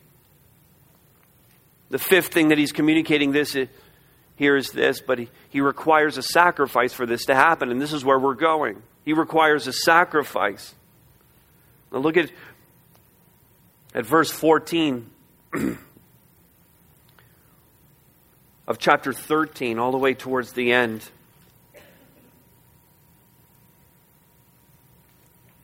[1.91, 3.69] The fifth thing that he's communicating this is,
[4.37, 7.93] here is this, but he, he requires a sacrifice for this to happen, and this
[7.93, 8.83] is where we're going.
[9.07, 10.75] He requires a sacrifice.
[11.93, 12.31] Now look at,
[13.95, 15.09] at verse 14
[18.67, 21.09] of chapter 13, all the way towards the end.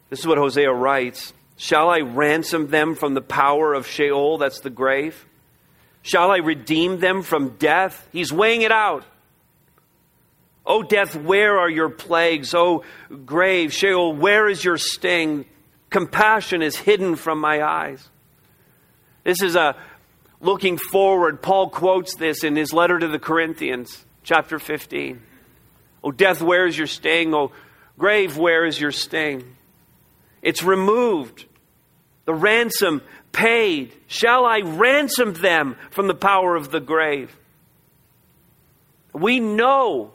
[0.08, 1.34] This is what Hosea writes.
[1.56, 5.26] Shall I ransom them from the power of Sheol, that's the grave?
[6.02, 8.08] Shall I redeem them from death?
[8.12, 9.04] He's weighing it out.
[10.64, 12.54] O death, where are your plagues?
[12.54, 12.84] O
[13.24, 15.44] grave, Sheol, where is your sting?
[15.90, 18.08] Compassion is hidden from my eyes.
[19.24, 19.76] This is a
[20.40, 21.42] looking forward.
[21.42, 25.20] Paul quotes this in his letter to the Corinthians, chapter 15.
[26.04, 27.34] O death, where is your sting?
[27.34, 27.52] O
[27.98, 29.56] grave, where is your sting?
[30.42, 31.46] It's removed
[32.24, 33.92] the ransom paid.
[34.06, 37.36] Shall I ransom them from the power of the grave?
[39.12, 40.12] We know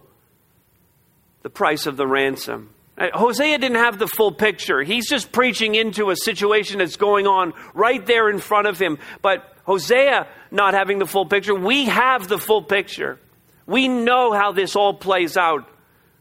[1.48, 2.70] the price of the ransom.
[2.98, 4.84] Uh, Hosea didn't have the full picture.
[4.84, 8.98] He's just preaching into a situation that's going on right there in front of him.
[9.22, 13.18] But Hosea not having the full picture, we have the full picture.
[13.66, 15.70] We know how this all plays out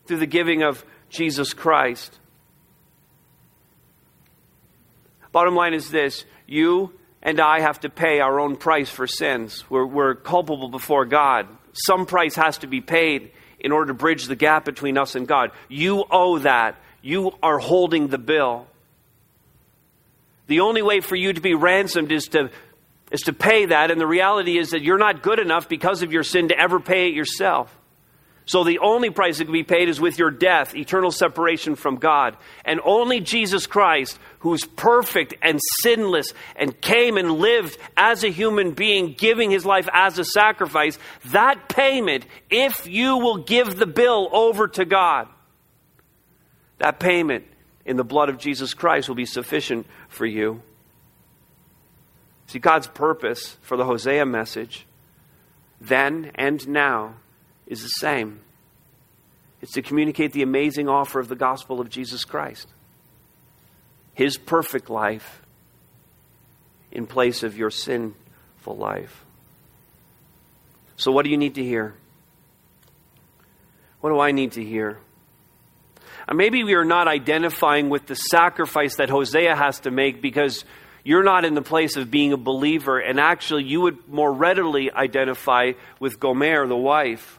[0.06, 2.16] through the giving of Jesus Christ.
[5.32, 9.64] Bottom line is this you and I have to pay our own price for sins.
[9.68, 11.48] We're, we're culpable before God.
[11.72, 15.26] Some price has to be paid in order to bridge the gap between us and
[15.26, 15.50] God.
[15.68, 16.76] You owe that.
[17.02, 18.66] You are holding the bill.
[20.46, 22.50] The only way for you to be ransomed is to,
[23.10, 26.12] is to pay that, and the reality is that you're not good enough because of
[26.12, 27.75] your sin to ever pay it yourself.
[28.46, 31.96] So the only price that can be paid is with your death, eternal separation from
[31.96, 32.36] God.
[32.64, 38.70] And only Jesus Christ, who's perfect and sinless and came and lived as a human
[38.70, 44.28] being, giving his life as a sacrifice, that payment, if you will give the bill
[44.32, 45.26] over to God,
[46.78, 47.44] that payment
[47.84, 50.62] in the blood of Jesus Christ will be sufficient for you.
[52.46, 54.86] See, God's purpose for the Hosea message
[55.80, 57.16] then and now
[57.66, 58.40] is the same
[59.62, 62.68] it's to communicate the amazing offer of the gospel of Jesus Christ,
[64.14, 65.42] His perfect life
[66.92, 69.24] in place of your sinful life.
[70.96, 71.94] So, what do you need to hear?
[74.00, 74.98] What do I need to hear?
[76.28, 80.64] And maybe we are not identifying with the sacrifice that Hosea has to make because
[81.04, 84.90] you're not in the place of being a believer, and actually, you would more readily
[84.90, 87.38] identify with Gomer, the wife.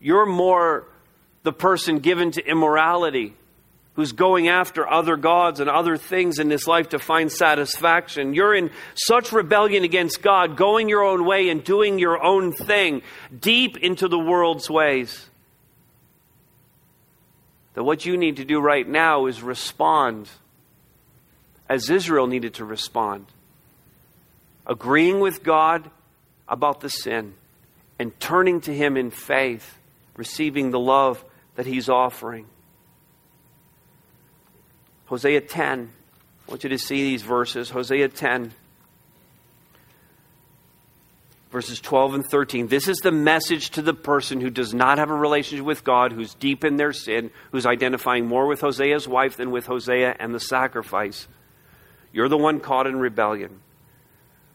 [0.00, 0.86] You're more
[1.42, 3.34] the person given to immorality,
[3.94, 8.34] who's going after other gods and other things in this life to find satisfaction.
[8.34, 13.02] You're in such rebellion against God, going your own way and doing your own thing,
[13.40, 15.26] deep into the world's ways.
[17.74, 20.28] That what you need to do right now is respond
[21.68, 23.26] as Israel needed to respond,
[24.66, 25.90] agreeing with God
[26.48, 27.34] about the sin
[27.98, 29.78] and turning to Him in faith
[30.16, 31.24] receiving the love
[31.54, 32.46] that he's offering.
[35.06, 35.90] Hosea 10.
[36.46, 37.70] I want you to see these verses.
[37.70, 38.52] Hosea 10,
[41.50, 42.68] verses 12 and 13.
[42.68, 46.12] This is the message to the person who does not have a relationship with God,
[46.12, 50.34] who's deep in their sin, who's identifying more with Hosea's wife than with Hosea and
[50.34, 51.26] the sacrifice.
[52.12, 53.60] You're the one caught in rebellion.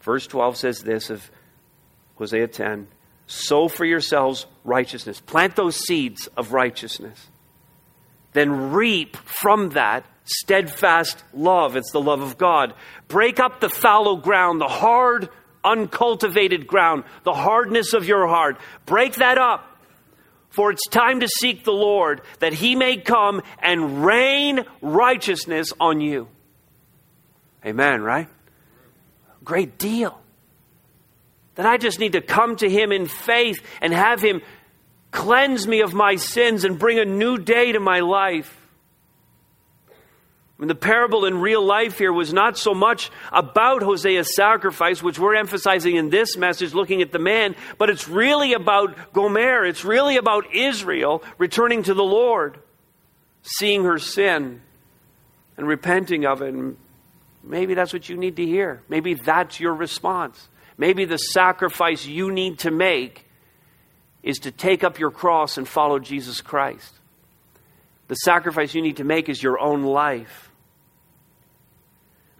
[0.02, 1.30] Verse 12 says this of
[2.16, 2.88] Hosea 10
[3.32, 5.20] sow for yourselves righteousness.
[5.20, 7.28] Plant those seeds of righteousness.
[8.34, 11.76] Then reap from that steadfast love.
[11.76, 12.74] It's the love of God.
[13.08, 15.30] Break up the fallow ground, the hard
[15.64, 18.58] uncultivated ground, the hardness of your heart.
[18.86, 19.68] Break that up.
[20.50, 26.02] For it's time to seek the Lord that he may come and rain righteousness on
[26.02, 26.28] you.
[27.66, 28.28] Amen, right?
[29.46, 30.21] Great deal.
[31.56, 34.42] That I just need to come to him in faith and have him
[35.12, 38.58] cleanse me of my sins and bring a new day to my life.
[39.90, 45.02] I mean, the parable in real life here was not so much about Hosea's sacrifice,
[45.02, 49.66] which we're emphasizing in this message, looking at the man, but it's really about Gomer.
[49.66, 52.60] It's really about Israel returning to the Lord,
[53.42, 54.62] seeing her sin
[55.58, 56.54] and repenting of it.
[56.54, 56.78] And
[57.44, 58.84] maybe that's what you need to hear.
[58.88, 60.48] Maybe that's your response.
[60.78, 63.26] Maybe the sacrifice you need to make
[64.24, 66.94] is to take up your cross and follow Jesus Christ.
[68.08, 70.52] The sacrifice you need to make is your own life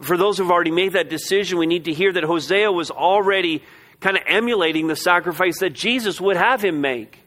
[0.02, 3.64] for those who've already made that decision, we need to hear that Hosea was already
[4.00, 7.20] kind of emulating the sacrifice that Jesus would have him make.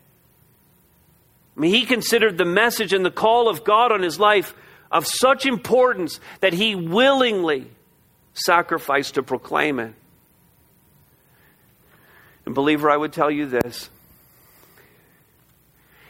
[1.57, 4.55] I mean, he considered the message and the call of God on his life
[4.91, 7.71] of such importance that he willingly
[8.33, 9.95] sacrificed to proclaim it.
[12.47, 13.91] And, believer, I would tell you this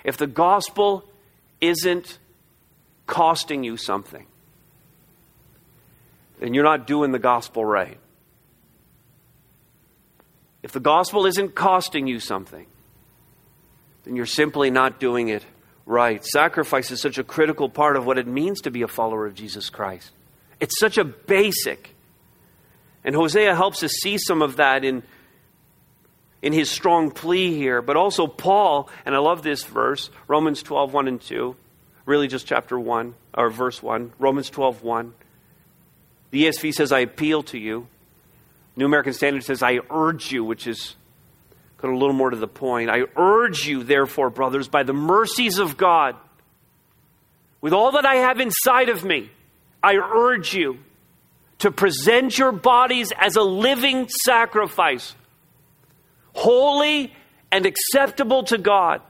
[0.04, 1.04] if the gospel
[1.60, 2.18] isn't
[3.06, 4.26] costing you something,
[6.40, 7.98] then you're not doing the gospel right.
[10.62, 12.66] If the gospel isn't costing you something,
[14.04, 15.44] then you're simply not doing it
[15.86, 16.24] right.
[16.24, 19.34] Sacrifice is such a critical part of what it means to be a follower of
[19.34, 20.10] Jesus Christ.
[20.60, 21.94] It's such a basic.
[23.04, 25.02] And Hosea helps us see some of that in,
[26.44, 27.82] in his strong plea here.
[27.82, 31.56] But also Paul, and I love this verse, Romans 12, 1 and 2,
[32.06, 35.14] really just chapter 1, or verse 1, Romans 12, 1.
[36.30, 37.88] The ESV says, I appeal to you.
[38.76, 40.94] New American Standard says, I urge you, which is
[41.82, 42.90] of a little more to the point.
[42.90, 46.16] I urge you, therefore, brothers, by the mercies of God,
[47.60, 49.30] with all that I have inside of me,
[49.82, 50.78] I urge you
[51.58, 55.14] to present your bodies as a living sacrifice,
[56.34, 57.14] holy
[57.50, 59.00] and acceptable to God,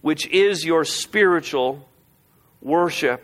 [0.00, 1.86] which is your spiritual
[2.60, 3.22] worship.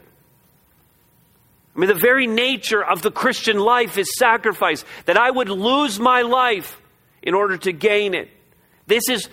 [1.75, 6.01] I mean, the very nature of the Christian life is sacrifice, that I would lose
[6.01, 6.81] my life
[7.23, 8.29] in order to gain it.
[8.89, 9.29] This is,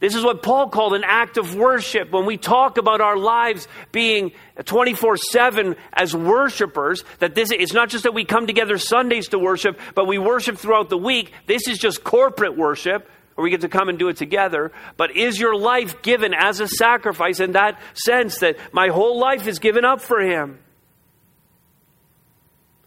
[0.00, 2.10] this is what Paul called an act of worship.
[2.10, 4.32] When we talk about our lives being
[4.64, 9.38] 24 7 as worshipers, that this is not just that we come together Sundays to
[9.38, 11.32] worship, but we worship throughout the week.
[11.46, 14.72] This is just corporate worship where we get to come and do it together.
[14.96, 19.46] But is your life given as a sacrifice in that sense that my whole life
[19.46, 20.58] is given up for Him?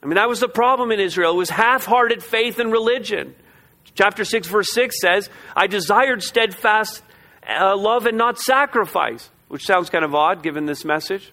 [0.01, 1.36] I mean, that was the problem in Israel.
[1.36, 3.36] It was half hearted faith and religion.
[3.95, 7.03] Chapter 6, verse 6 says, I desired steadfast
[7.47, 11.31] uh, love and not sacrifice, which sounds kind of odd given this message.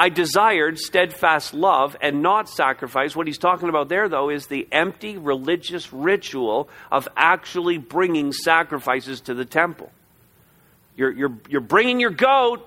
[0.00, 3.14] I desired steadfast love and not sacrifice.
[3.14, 9.20] What he's talking about there, though, is the empty religious ritual of actually bringing sacrifices
[9.22, 9.92] to the temple.
[10.96, 12.66] You're, you're, you're bringing your goat,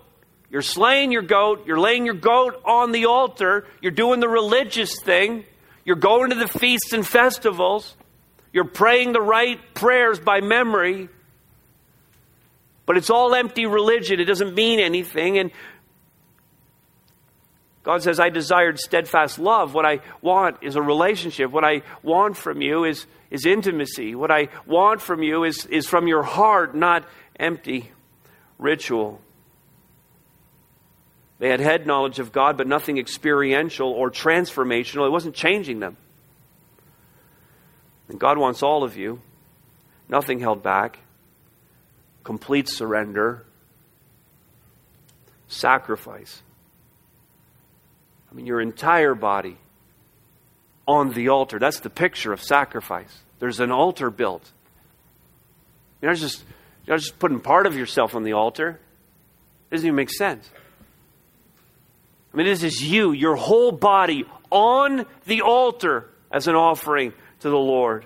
[0.52, 5.02] you're slaying your goat, you're laying your goat on the altar, you're doing the religious
[5.02, 5.44] thing,
[5.86, 7.96] you're going to the feasts and festivals,
[8.54, 11.10] you're praying the right prayers by memory,
[12.86, 14.20] but it's all empty religion.
[14.20, 15.40] It doesn't mean anything.
[15.40, 15.52] And
[17.82, 19.74] God says, I desired steadfast love.
[19.74, 21.52] What I want is a relationship.
[21.52, 24.14] What I want from you is, is intimacy.
[24.14, 27.06] What I want from you is, is from your heart, not
[27.38, 27.92] empty
[28.60, 29.20] ritual.
[31.40, 35.08] They had head knowledge of God, but nothing experiential or transformational.
[35.08, 35.98] It wasn't changing them.
[38.10, 39.22] And God wants all of you.
[40.10, 41.00] Nothing held back.
[42.24, 43.46] Complete surrender.
[45.48, 46.42] Sacrifice.
[48.32, 49.58] I mean, your entire body
[50.88, 51.60] on the altar.
[51.60, 53.22] That's the picture of sacrifice.
[53.40, 54.52] There's an altar built.
[56.02, 56.44] You're not just,
[56.86, 58.80] you're not just putting part of yourself on the altar.
[59.70, 60.50] It doesn't even make sense.
[62.34, 67.14] I mean, this is you, your whole body on the altar as an offering
[67.44, 68.06] to the Lord.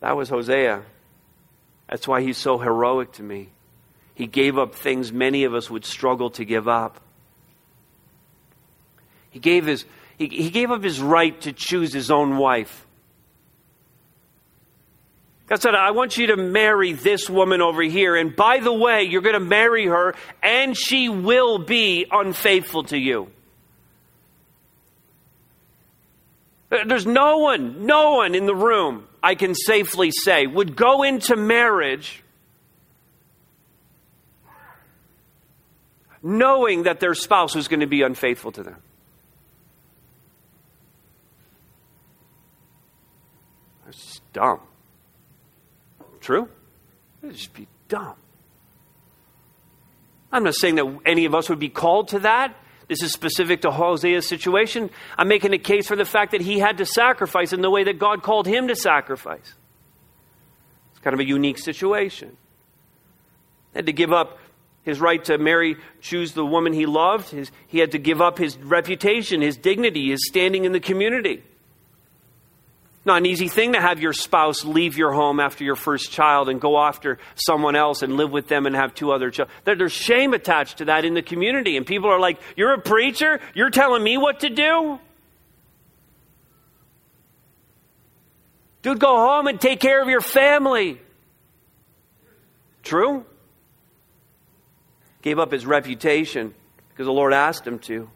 [0.00, 0.82] That was Hosea.
[1.88, 3.48] That's why he's so heroic to me.
[4.14, 7.00] He gave up things many of us would struggle to give up.
[9.30, 9.86] He gave, his,
[10.18, 12.86] he, he gave up his right to choose his own wife.
[15.46, 18.16] God said, I want you to marry this woman over here.
[18.16, 22.98] And by the way, you're going to marry her, and she will be unfaithful to
[22.98, 23.30] you.
[26.70, 31.02] Uh, there's no one, no one in the room, I can safely say, would go
[31.02, 32.22] into marriage
[36.22, 38.76] knowing that their spouse was going to be unfaithful to them.
[43.88, 44.60] It's just dumb.
[46.20, 46.48] True?
[47.22, 48.16] It'd just be dumb.
[50.32, 52.56] I'm not saying that any of us would be called to that.
[52.88, 54.90] This is specific to Hosea's situation.
[55.18, 57.84] I'm making a case for the fact that he had to sacrifice in the way
[57.84, 59.54] that God called him to sacrifice.
[60.92, 62.36] It's kind of a unique situation.
[63.72, 64.38] He had to give up
[64.84, 67.30] his right to marry, choose the woman he loved.
[67.30, 71.42] His, he had to give up his reputation, his dignity, his standing in the community.
[73.06, 76.48] Not an easy thing to have your spouse leave your home after your first child
[76.48, 79.56] and go after someone else and live with them and have two other children.
[79.64, 81.76] There's shame attached to that in the community.
[81.76, 83.40] And people are like, You're a preacher?
[83.54, 84.98] You're telling me what to do?
[88.82, 91.00] Dude, go home and take care of your family.
[92.82, 93.24] True?
[95.22, 96.52] Gave up his reputation
[96.90, 98.08] because the Lord asked him to.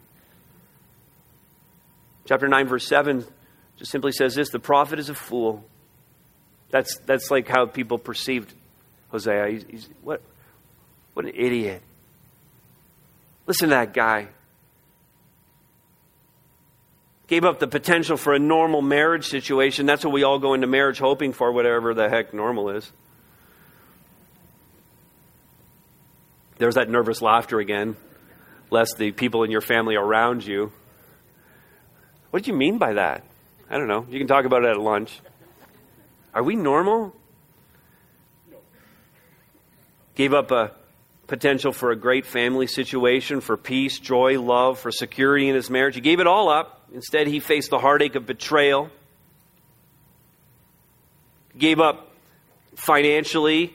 [2.25, 3.25] Chapter 9, verse 7
[3.81, 5.65] just simply says this the prophet is a fool.
[6.69, 8.53] That's, that's like how people perceived
[9.09, 9.47] Hosea.
[9.47, 10.21] He's, he's, what,
[11.15, 11.81] what an idiot.
[13.47, 14.27] Listen to that guy.
[17.25, 19.87] Gave up the potential for a normal marriage situation.
[19.87, 22.91] That's what we all go into marriage hoping for, whatever the heck normal is.
[26.59, 27.95] There's that nervous laughter again,
[28.69, 30.71] lest the people in your family around you.
[32.29, 33.23] What do you mean by that?
[33.71, 34.05] I don't know.
[34.09, 35.21] You can talk about it at lunch.
[36.33, 37.15] Are we normal?
[40.13, 40.73] Gave up a
[41.27, 45.95] potential for a great family situation, for peace, joy, love, for security in his marriage.
[45.95, 46.85] He gave it all up.
[46.93, 48.89] Instead, he faced the heartache of betrayal.
[51.57, 52.11] Gave up
[52.75, 53.73] financially,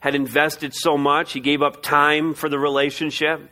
[0.00, 1.34] had invested so much.
[1.34, 3.50] He gave up time for the relationship.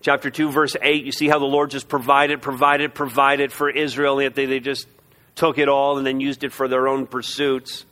[0.00, 4.22] Chapter 2, verse 8, you see how the Lord just provided, provided, provided for Israel,
[4.22, 4.86] yet they, they just
[5.34, 7.84] took it all and then used it for their own pursuits.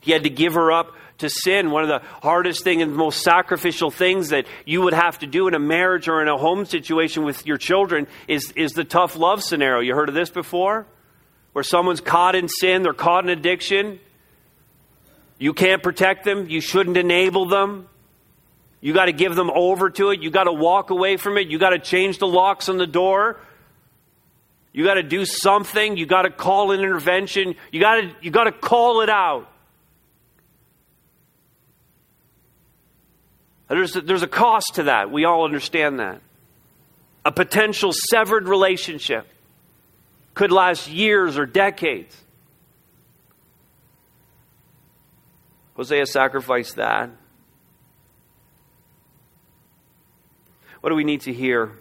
[0.00, 1.70] He had to give her up to sin.
[1.70, 5.48] One of the hardest thing and most sacrificial things that you would have to do
[5.48, 9.16] in a marriage or in a home situation with your children is, is the tough
[9.16, 9.80] love scenario.
[9.80, 10.86] You heard of this before?
[11.52, 13.98] Where someone's caught in sin, they're caught in addiction.
[15.38, 17.88] You can't protect them, you shouldn't enable them.
[18.80, 20.22] You got to give them over to it.
[20.22, 21.48] You got to walk away from it.
[21.48, 23.40] You got to change the locks on the door.
[24.72, 25.96] You got to do something.
[25.96, 27.56] You got to call an intervention.
[27.72, 29.50] You got to you got to call it out.
[33.68, 35.10] There's a, there's a cost to that.
[35.10, 36.20] We all understand that.
[37.24, 39.26] A potential severed relationship
[40.34, 42.16] could last years or decades.
[45.76, 47.10] Hosea sacrificed that.
[50.80, 51.72] What do we need to hear?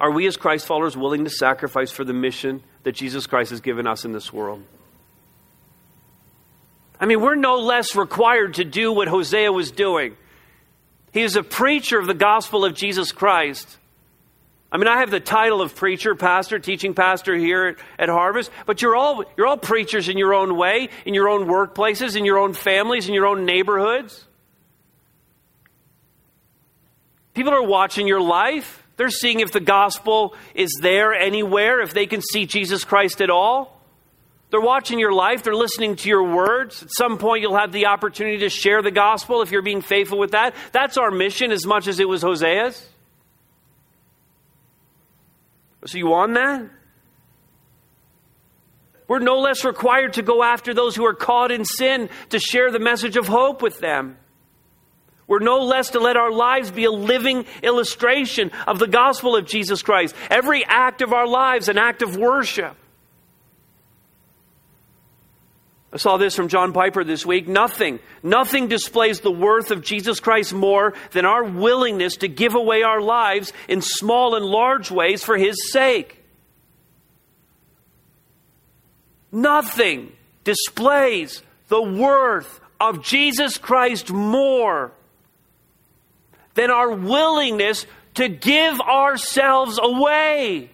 [0.00, 3.60] Are we as Christ followers willing to sacrifice for the mission that Jesus Christ has
[3.60, 4.62] given us in this world?
[7.00, 10.16] I mean, we're no less required to do what Hosea was doing.
[11.12, 13.76] He is a preacher of the gospel of Jesus Christ.
[14.70, 18.82] I mean, I have the title of preacher, pastor, teaching pastor here at, Harvest, but
[18.82, 22.38] you're all, you're all preachers in your own way, in your own workplaces, in your
[22.38, 24.27] own families, in your own neighborhoods.
[27.38, 28.82] People are watching your life.
[28.96, 33.30] They're seeing if the gospel is there anywhere, if they can see Jesus Christ at
[33.30, 33.80] all.
[34.50, 35.44] They're watching your life.
[35.44, 36.82] They're listening to your words.
[36.82, 40.18] At some point, you'll have the opportunity to share the gospel if you're being faithful
[40.18, 40.56] with that.
[40.72, 42.84] That's our mission as much as it was Hosea's.
[45.86, 46.68] So, you on that?
[49.06, 52.72] We're no less required to go after those who are caught in sin to share
[52.72, 54.16] the message of hope with them.
[55.28, 59.46] We're no less to let our lives be a living illustration of the gospel of
[59.46, 60.16] Jesus Christ.
[60.30, 62.74] Every act of our lives, an act of worship.
[65.92, 67.46] I saw this from John Piper this week.
[67.46, 72.82] Nothing, nothing displays the worth of Jesus Christ more than our willingness to give away
[72.82, 76.22] our lives in small and large ways for His sake.
[79.30, 80.12] Nothing
[80.44, 84.92] displays the worth of Jesus Christ more
[86.58, 90.70] than our willingness to give ourselves away.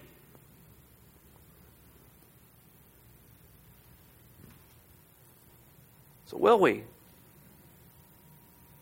[6.25, 6.85] So, will we?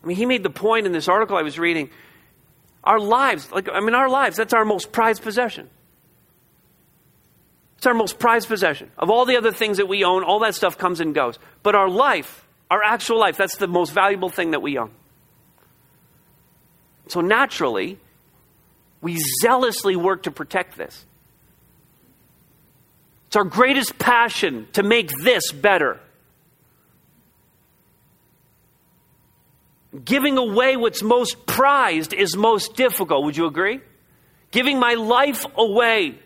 [0.01, 1.89] I mean, he made the point in this article I was reading.
[2.85, 5.69] Our lives, like, I mean, our lives, that's our most prized possession.
[7.77, 8.91] It's our most prized possession.
[8.97, 11.37] Of all the other things that we own, all that stuff comes and goes.
[11.63, 14.91] But our life, our actual life, that's the most valuable thing that we own.
[17.13, 17.99] So naturally,
[18.99, 21.05] we zealously work to protect this.
[23.27, 25.99] It's our greatest passion to make this better.
[30.03, 33.25] Giving away what's most prized is most difficult.
[33.25, 33.81] Would you agree?
[34.49, 36.17] Giving my life away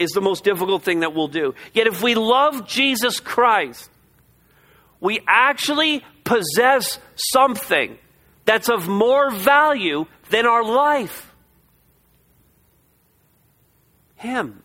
[0.00, 1.54] is the most difficult thing that we'll do.
[1.74, 3.88] Yet, if we love Jesus Christ,
[4.98, 7.98] we actually possess something
[8.44, 11.32] that's of more value than our life
[14.16, 14.62] Him.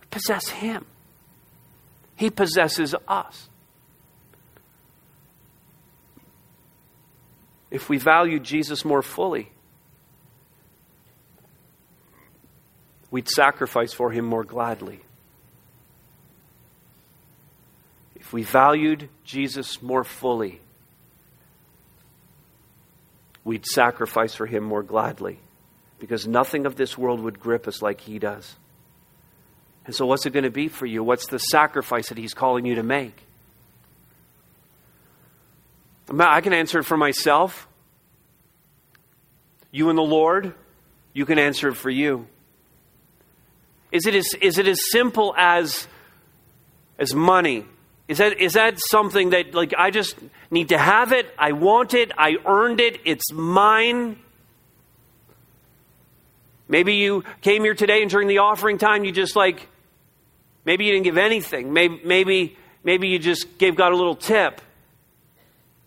[0.00, 0.84] We possess Him,
[2.16, 3.48] He possesses us.
[7.72, 9.50] If we value Jesus more fully,
[13.12, 15.00] we'd sacrifice for him more gladly.
[18.16, 20.60] If we valued Jesus more fully,
[23.44, 25.38] we'd sacrifice for him more gladly
[25.98, 28.56] because nothing of this world would grip us like he does.
[29.84, 31.02] And so, what's it going to be for you?
[31.02, 33.16] What's the sacrifice that he's calling you to make?
[36.10, 37.66] I can answer it for myself.
[39.70, 40.54] You and the Lord,
[41.12, 42.26] you can answer it for you.
[43.90, 45.86] Is it as, is it as simple as,
[46.98, 47.64] as money?
[48.08, 50.16] Is that, is that something that, like, I just
[50.50, 51.32] need to have it?
[51.38, 52.10] I want it.
[52.16, 53.00] I earned it.
[53.04, 54.18] It's mine.
[56.68, 59.68] Maybe you came here today and during the offering time, you just like,
[60.64, 61.72] maybe you didn't give anything.
[61.72, 64.60] Maybe, maybe, maybe you just gave God a little tip.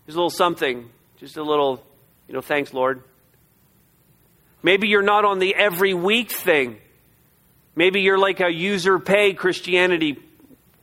[0.06, 0.88] Just a little something.
[1.18, 1.82] Just a little,
[2.28, 3.02] you know, thanks, Lord.
[4.62, 6.78] Maybe you're not on the every week thing.
[7.74, 10.18] Maybe you're like a user pay Christianity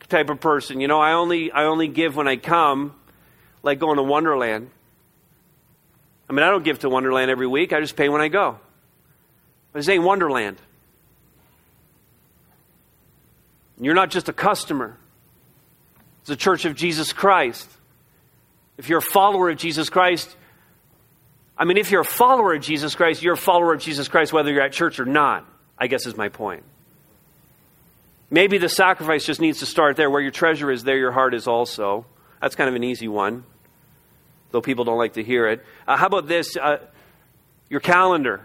[0.09, 0.79] type of person.
[0.79, 2.95] You know, I only I only give when I come,
[3.61, 4.69] like going to Wonderland.
[6.29, 7.73] I mean, I don't give to Wonderland every week.
[7.73, 8.59] I just pay when I go.
[9.71, 10.57] But it's ain't Wonderland.
[13.79, 14.97] You're not just a customer.
[16.21, 17.69] It's the church of Jesus Christ.
[18.77, 20.35] If you're a follower of Jesus Christ,
[21.57, 24.31] I mean, if you're a follower of Jesus Christ, you're a follower of Jesus Christ
[24.33, 25.45] whether you're at church or not,
[25.77, 26.63] I guess is my point.
[28.33, 30.09] Maybe the sacrifice just needs to start there.
[30.09, 32.07] Where your treasure is, there your heart is also.
[32.41, 33.43] That's kind of an easy one,
[34.49, 35.63] though people don't like to hear it.
[35.87, 36.57] Uh, how about this?
[36.57, 36.79] Uh,
[37.69, 38.41] your calendar.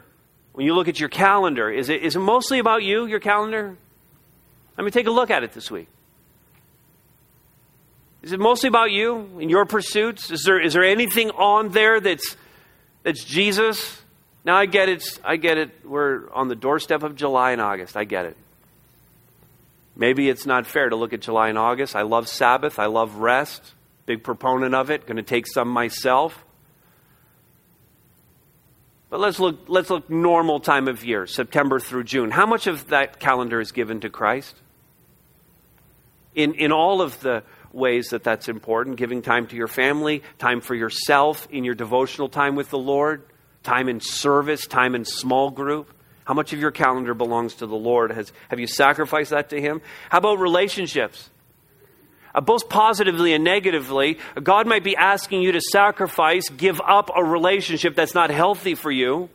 [0.52, 3.78] When you look at your calendar, is it, is it mostly about you, your calendar?
[4.76, 5.88] Let me take a look at it this week.
[8.20, 10.30] Is it mostly about you and your pursuits?
[10.30, 12.36] Is there, is there anything on there that's,
[13.04, 14.02] that's Jesus?
[14.44, 15.18] Now I get it.
[15.24, 15.70] I get it.
[15.82, 17.96] We're on the doorstep of July and August.
[17.96, 18.36] I get it.
[19.98, 21.96] Maybe it's not fair to look at July and August.
[21.96, 22.78] I love Sabbath.
[22.78, 23.74] I love rest.
[24.06, 25.06] Big proponent of it.
[25.06, 26.44] Going to take some myself.
[29.10, 32.30] But let's look, let's look normal time of year, September through June.
[32.30, 34.54] How much of that calendar is given to Christ?
[36.34, 37.42] In, in all of the
[37.72, 42.28] ways that that's important, giving time to your family, time for yourself in your devotional
[42.28, 43.22] time with the Lord,
[43.64, 45.92] time in service, time in small group.
[46.28, 48.12] How much of your calendar belongs to the Lord?
[48.12, 49.80] Has, have you sacrificed that to Him?
[50.10, 51.30] How about relationships?
[52.34, 57.24] Uh, both positively and negatively, God might be asking you to sacrifice, give up a
[57.24, 59.30] relationship that's not healthy for you.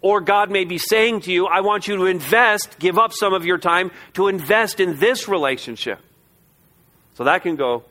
[0.00, 3.34] Or God may be saying to you, I want you to invest, give up some
[3.34, 5.98] of your time to invest in this relationship.
[7.14, 7.82] So that can go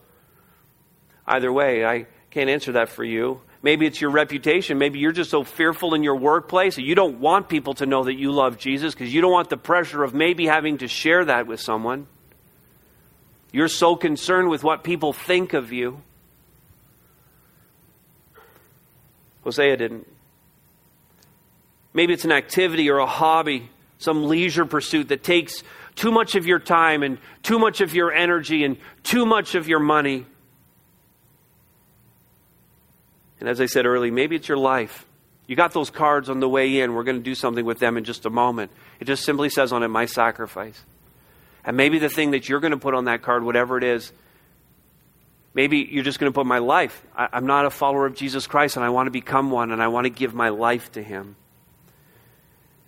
[1.27, 1.85] either way.
[1.85, 3.41] I can't answer that for you.
[3.61, 4.77] Maybe it's your reputation.
[4.77, 8.05] Maybe you're just so fearful in your workplace that you don't want people to know
[8.05, 11.25] that you love Jesus because you don't want the pressure of maybe having to share
[11.25, 12.07] that with someone.
[13.51, 16.01] You're so concerned with what people think of you.
[19.43, 20.07] Hosea didn't.
[21.93, 25.63] Maybe it's an activity or a hobby, some leisure pursuit that takes
[25.95, 29.67] too much of your time and too much of your energy and too much of
[29.67, 30.25] your money.
[33.39, 35.05] And as I said earlier, maybe it's your life.
[35.47, 36.93] You got those cards on the way in.
[36.93, 38.71] We're going to do something with them in just a moment.
[38.99, 40.79] It just simply says on it, my sacrifice.
[41.65, 44.11] And maybe the thing that you're going to put on that card, whatever it is,
[45.53, 47.01] maybe you're just going to put my life.
[47.15, 49.81] I, am not a follower of Jesus Christ and I want to become one and
[49.81, 51.35] I want to give my life to him.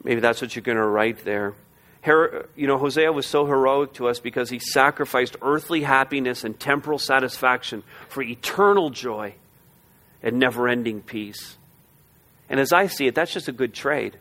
[0.04, 1.54] Maybe that's what you're going to write there.
[2.02, 6.60] Her, you know, Hosea was so heroic to us because he sacrificed earthly happiness and
[6.60, 9.36] temporal satisfaction for eternal joy
[10.24, 11.58] and never ending peace.
[12.50, 14.18] And as I see it, that's just a good trade.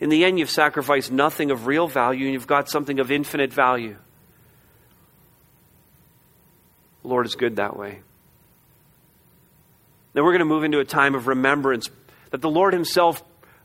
[0.00, 3.52] In the end, you've sacrificed nothing of real value and you've got something of infinite
[3.52, 3.96] value.
[7.02, 8.00] The Lord is good that way.
[10.12, 11.88] Then we're going to move into a time of remembrance
[12.30, 13.22] that the Lord Himself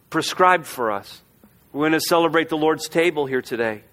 [0.09, 1.21] prescribed for us.
[1.71, 3.83] We're going to celebrate the Lord's table here today.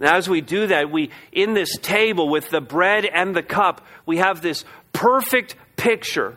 [0.00, 3.84] Now, as we do that, we, in this table with the bread and the cup,
[4.06, 6.36] we have this perfect picture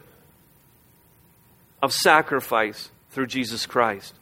[1.81, 4.15] of sacrifice through Jesus Christ.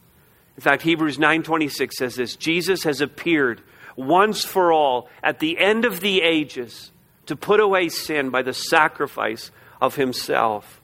[0.56, 3.62] In fact, Hebrews 9:26 says this, Jesus has appeared
[3.96, 6.90] once for all at the end of the ages
[7.26, 10.80] to put away sin by the sacrifice of himself.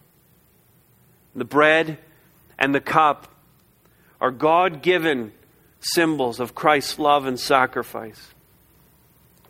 [1.35, 1.99] The bread
[2.59, 3.29] and the cup
[4.21, 5.33] are God given
[5.81, 8.35] symbols of Christ's love and sacrifice.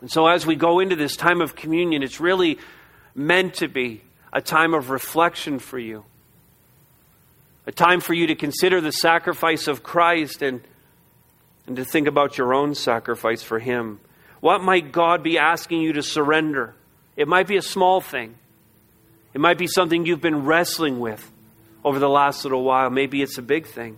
[0.01, 2.59] And so, as we go into this time of communion, it's really
[3.15, 6.05] meant to be a time of reflection for you,
[7.65, 10.61] a time for you to consider the sacrifice of Christ and,
[11.65, 13.99] and to think about your own sacrifice for Him.
[14.39, 16.75] What might God be asking you to surrender?
[17.15, 18.35] It might be a small thing,
[19.33, 21.31] it might be something you've been wrestling with
[21.83, 22.89] over the last little while.
[22.89, 23.97] Maybe it's a big thing.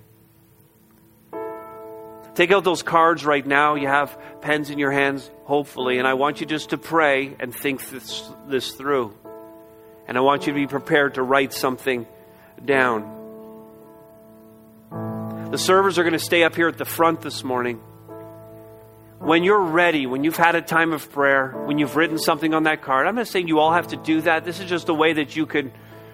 [2.40, 3.76] Take out those cards right now.
[3.76, 7.54] You have pens in your hands, hopefully, and I want you just to pray and
[7.54, 9.14] think this, this through.
[10.08, 12.08] And I want you to be prepared to write something
[12.64, 13.02] down.
[15.52, 17.82] The servers are going to stay up here at the front this morning.
[19.18, 22.64] When you're ready, when you've had a time of prayer, when you've written something on
[22.64, 24.46] that card, I'm not saying you all have to do that.
[24.46, 25.74] This is just a way that you could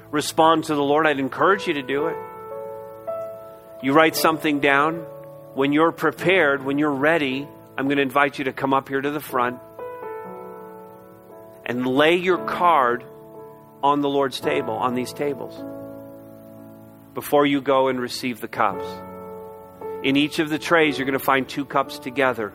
[0.09, 1.05] respond to the Lord.
[1.05, 2.17] I'd encourage you to do it.
[3.83, 5.05] You write something down
[5.55, 7.47] when you're prepared, when you're ready,
[7.77, 9.59] I'm going to invite you to come up here to the front
[11.65, 13.05] and lay your card
[13.81, 15.55] on the Lord's table, on these tables,
[17.13, 18.85] before you go and receive the cups.
[20.03, 22.53] In each of the trays, you're going to find two cups together,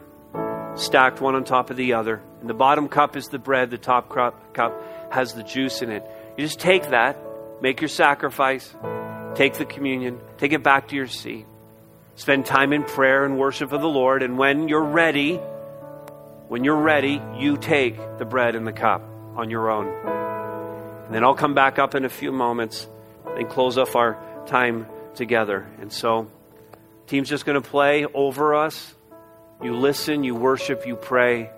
[0.74, 2.22] stacked one on top of the other.
[2.42, 6.04] And the bottom cup is the bread, the top cup, has the juice in it.
[6.36, 7.18] You just take that,
[7.62, 8.74] make your sacrifice,
[9.34, 11.46] take the communion, take it back to your seat.
[12.16, 14.22] Spend time in prayer and worship of the Lord.
[14.22, 15.36] And when you're ready,
[16.48, 19.02] when you're ready, you take the bread and the cup
[19.36, 19.88] on your own.
[21.06, 22.86] And then I'll come back up in a few moments
[23.36, 25.66] and close off our time together.
[25.80, 26.30] And so,
[27.06, 28.94] team's just going to play over us.
[29.62, 31.50] You listen, you worship, you pray.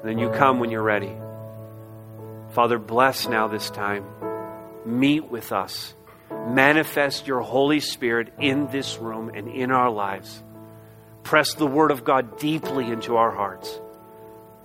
[0.00, 1.12] And then you come when you're ready.
[2.50, 4.04] Father, bless now this time.
[4.84, 5.94] Meet with us
[6.48, 10.42] manifest your Holy Spirit in this room and in our lives.
[11.22, 13.80] Press the Word of God deeply into our hearts.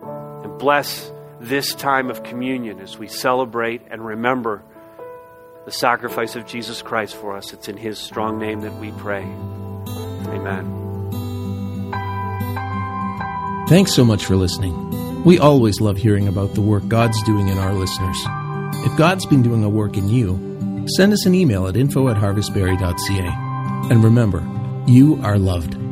[0.01, 4.63] And bless this time of communion as we celebrate and remember
[5.65, 7.53] the sacrifice of Jesus Christ for us.
[7.53, 9.23] It's in His strong name that we pray.
[10.29, 10.73] Amen.
[13.67, 15.23] Thanks so much for listening.
[15.25, 18.17] We always love hearing about the work God's doing in our listeners.
[18.85, 20.56] If God's been doing a work in you,
[20.89, 23.89] send us an email at info at harvestbarrie.ca.
[23.89, 24.47] And remember,
[24.85, 25.86] you are loved.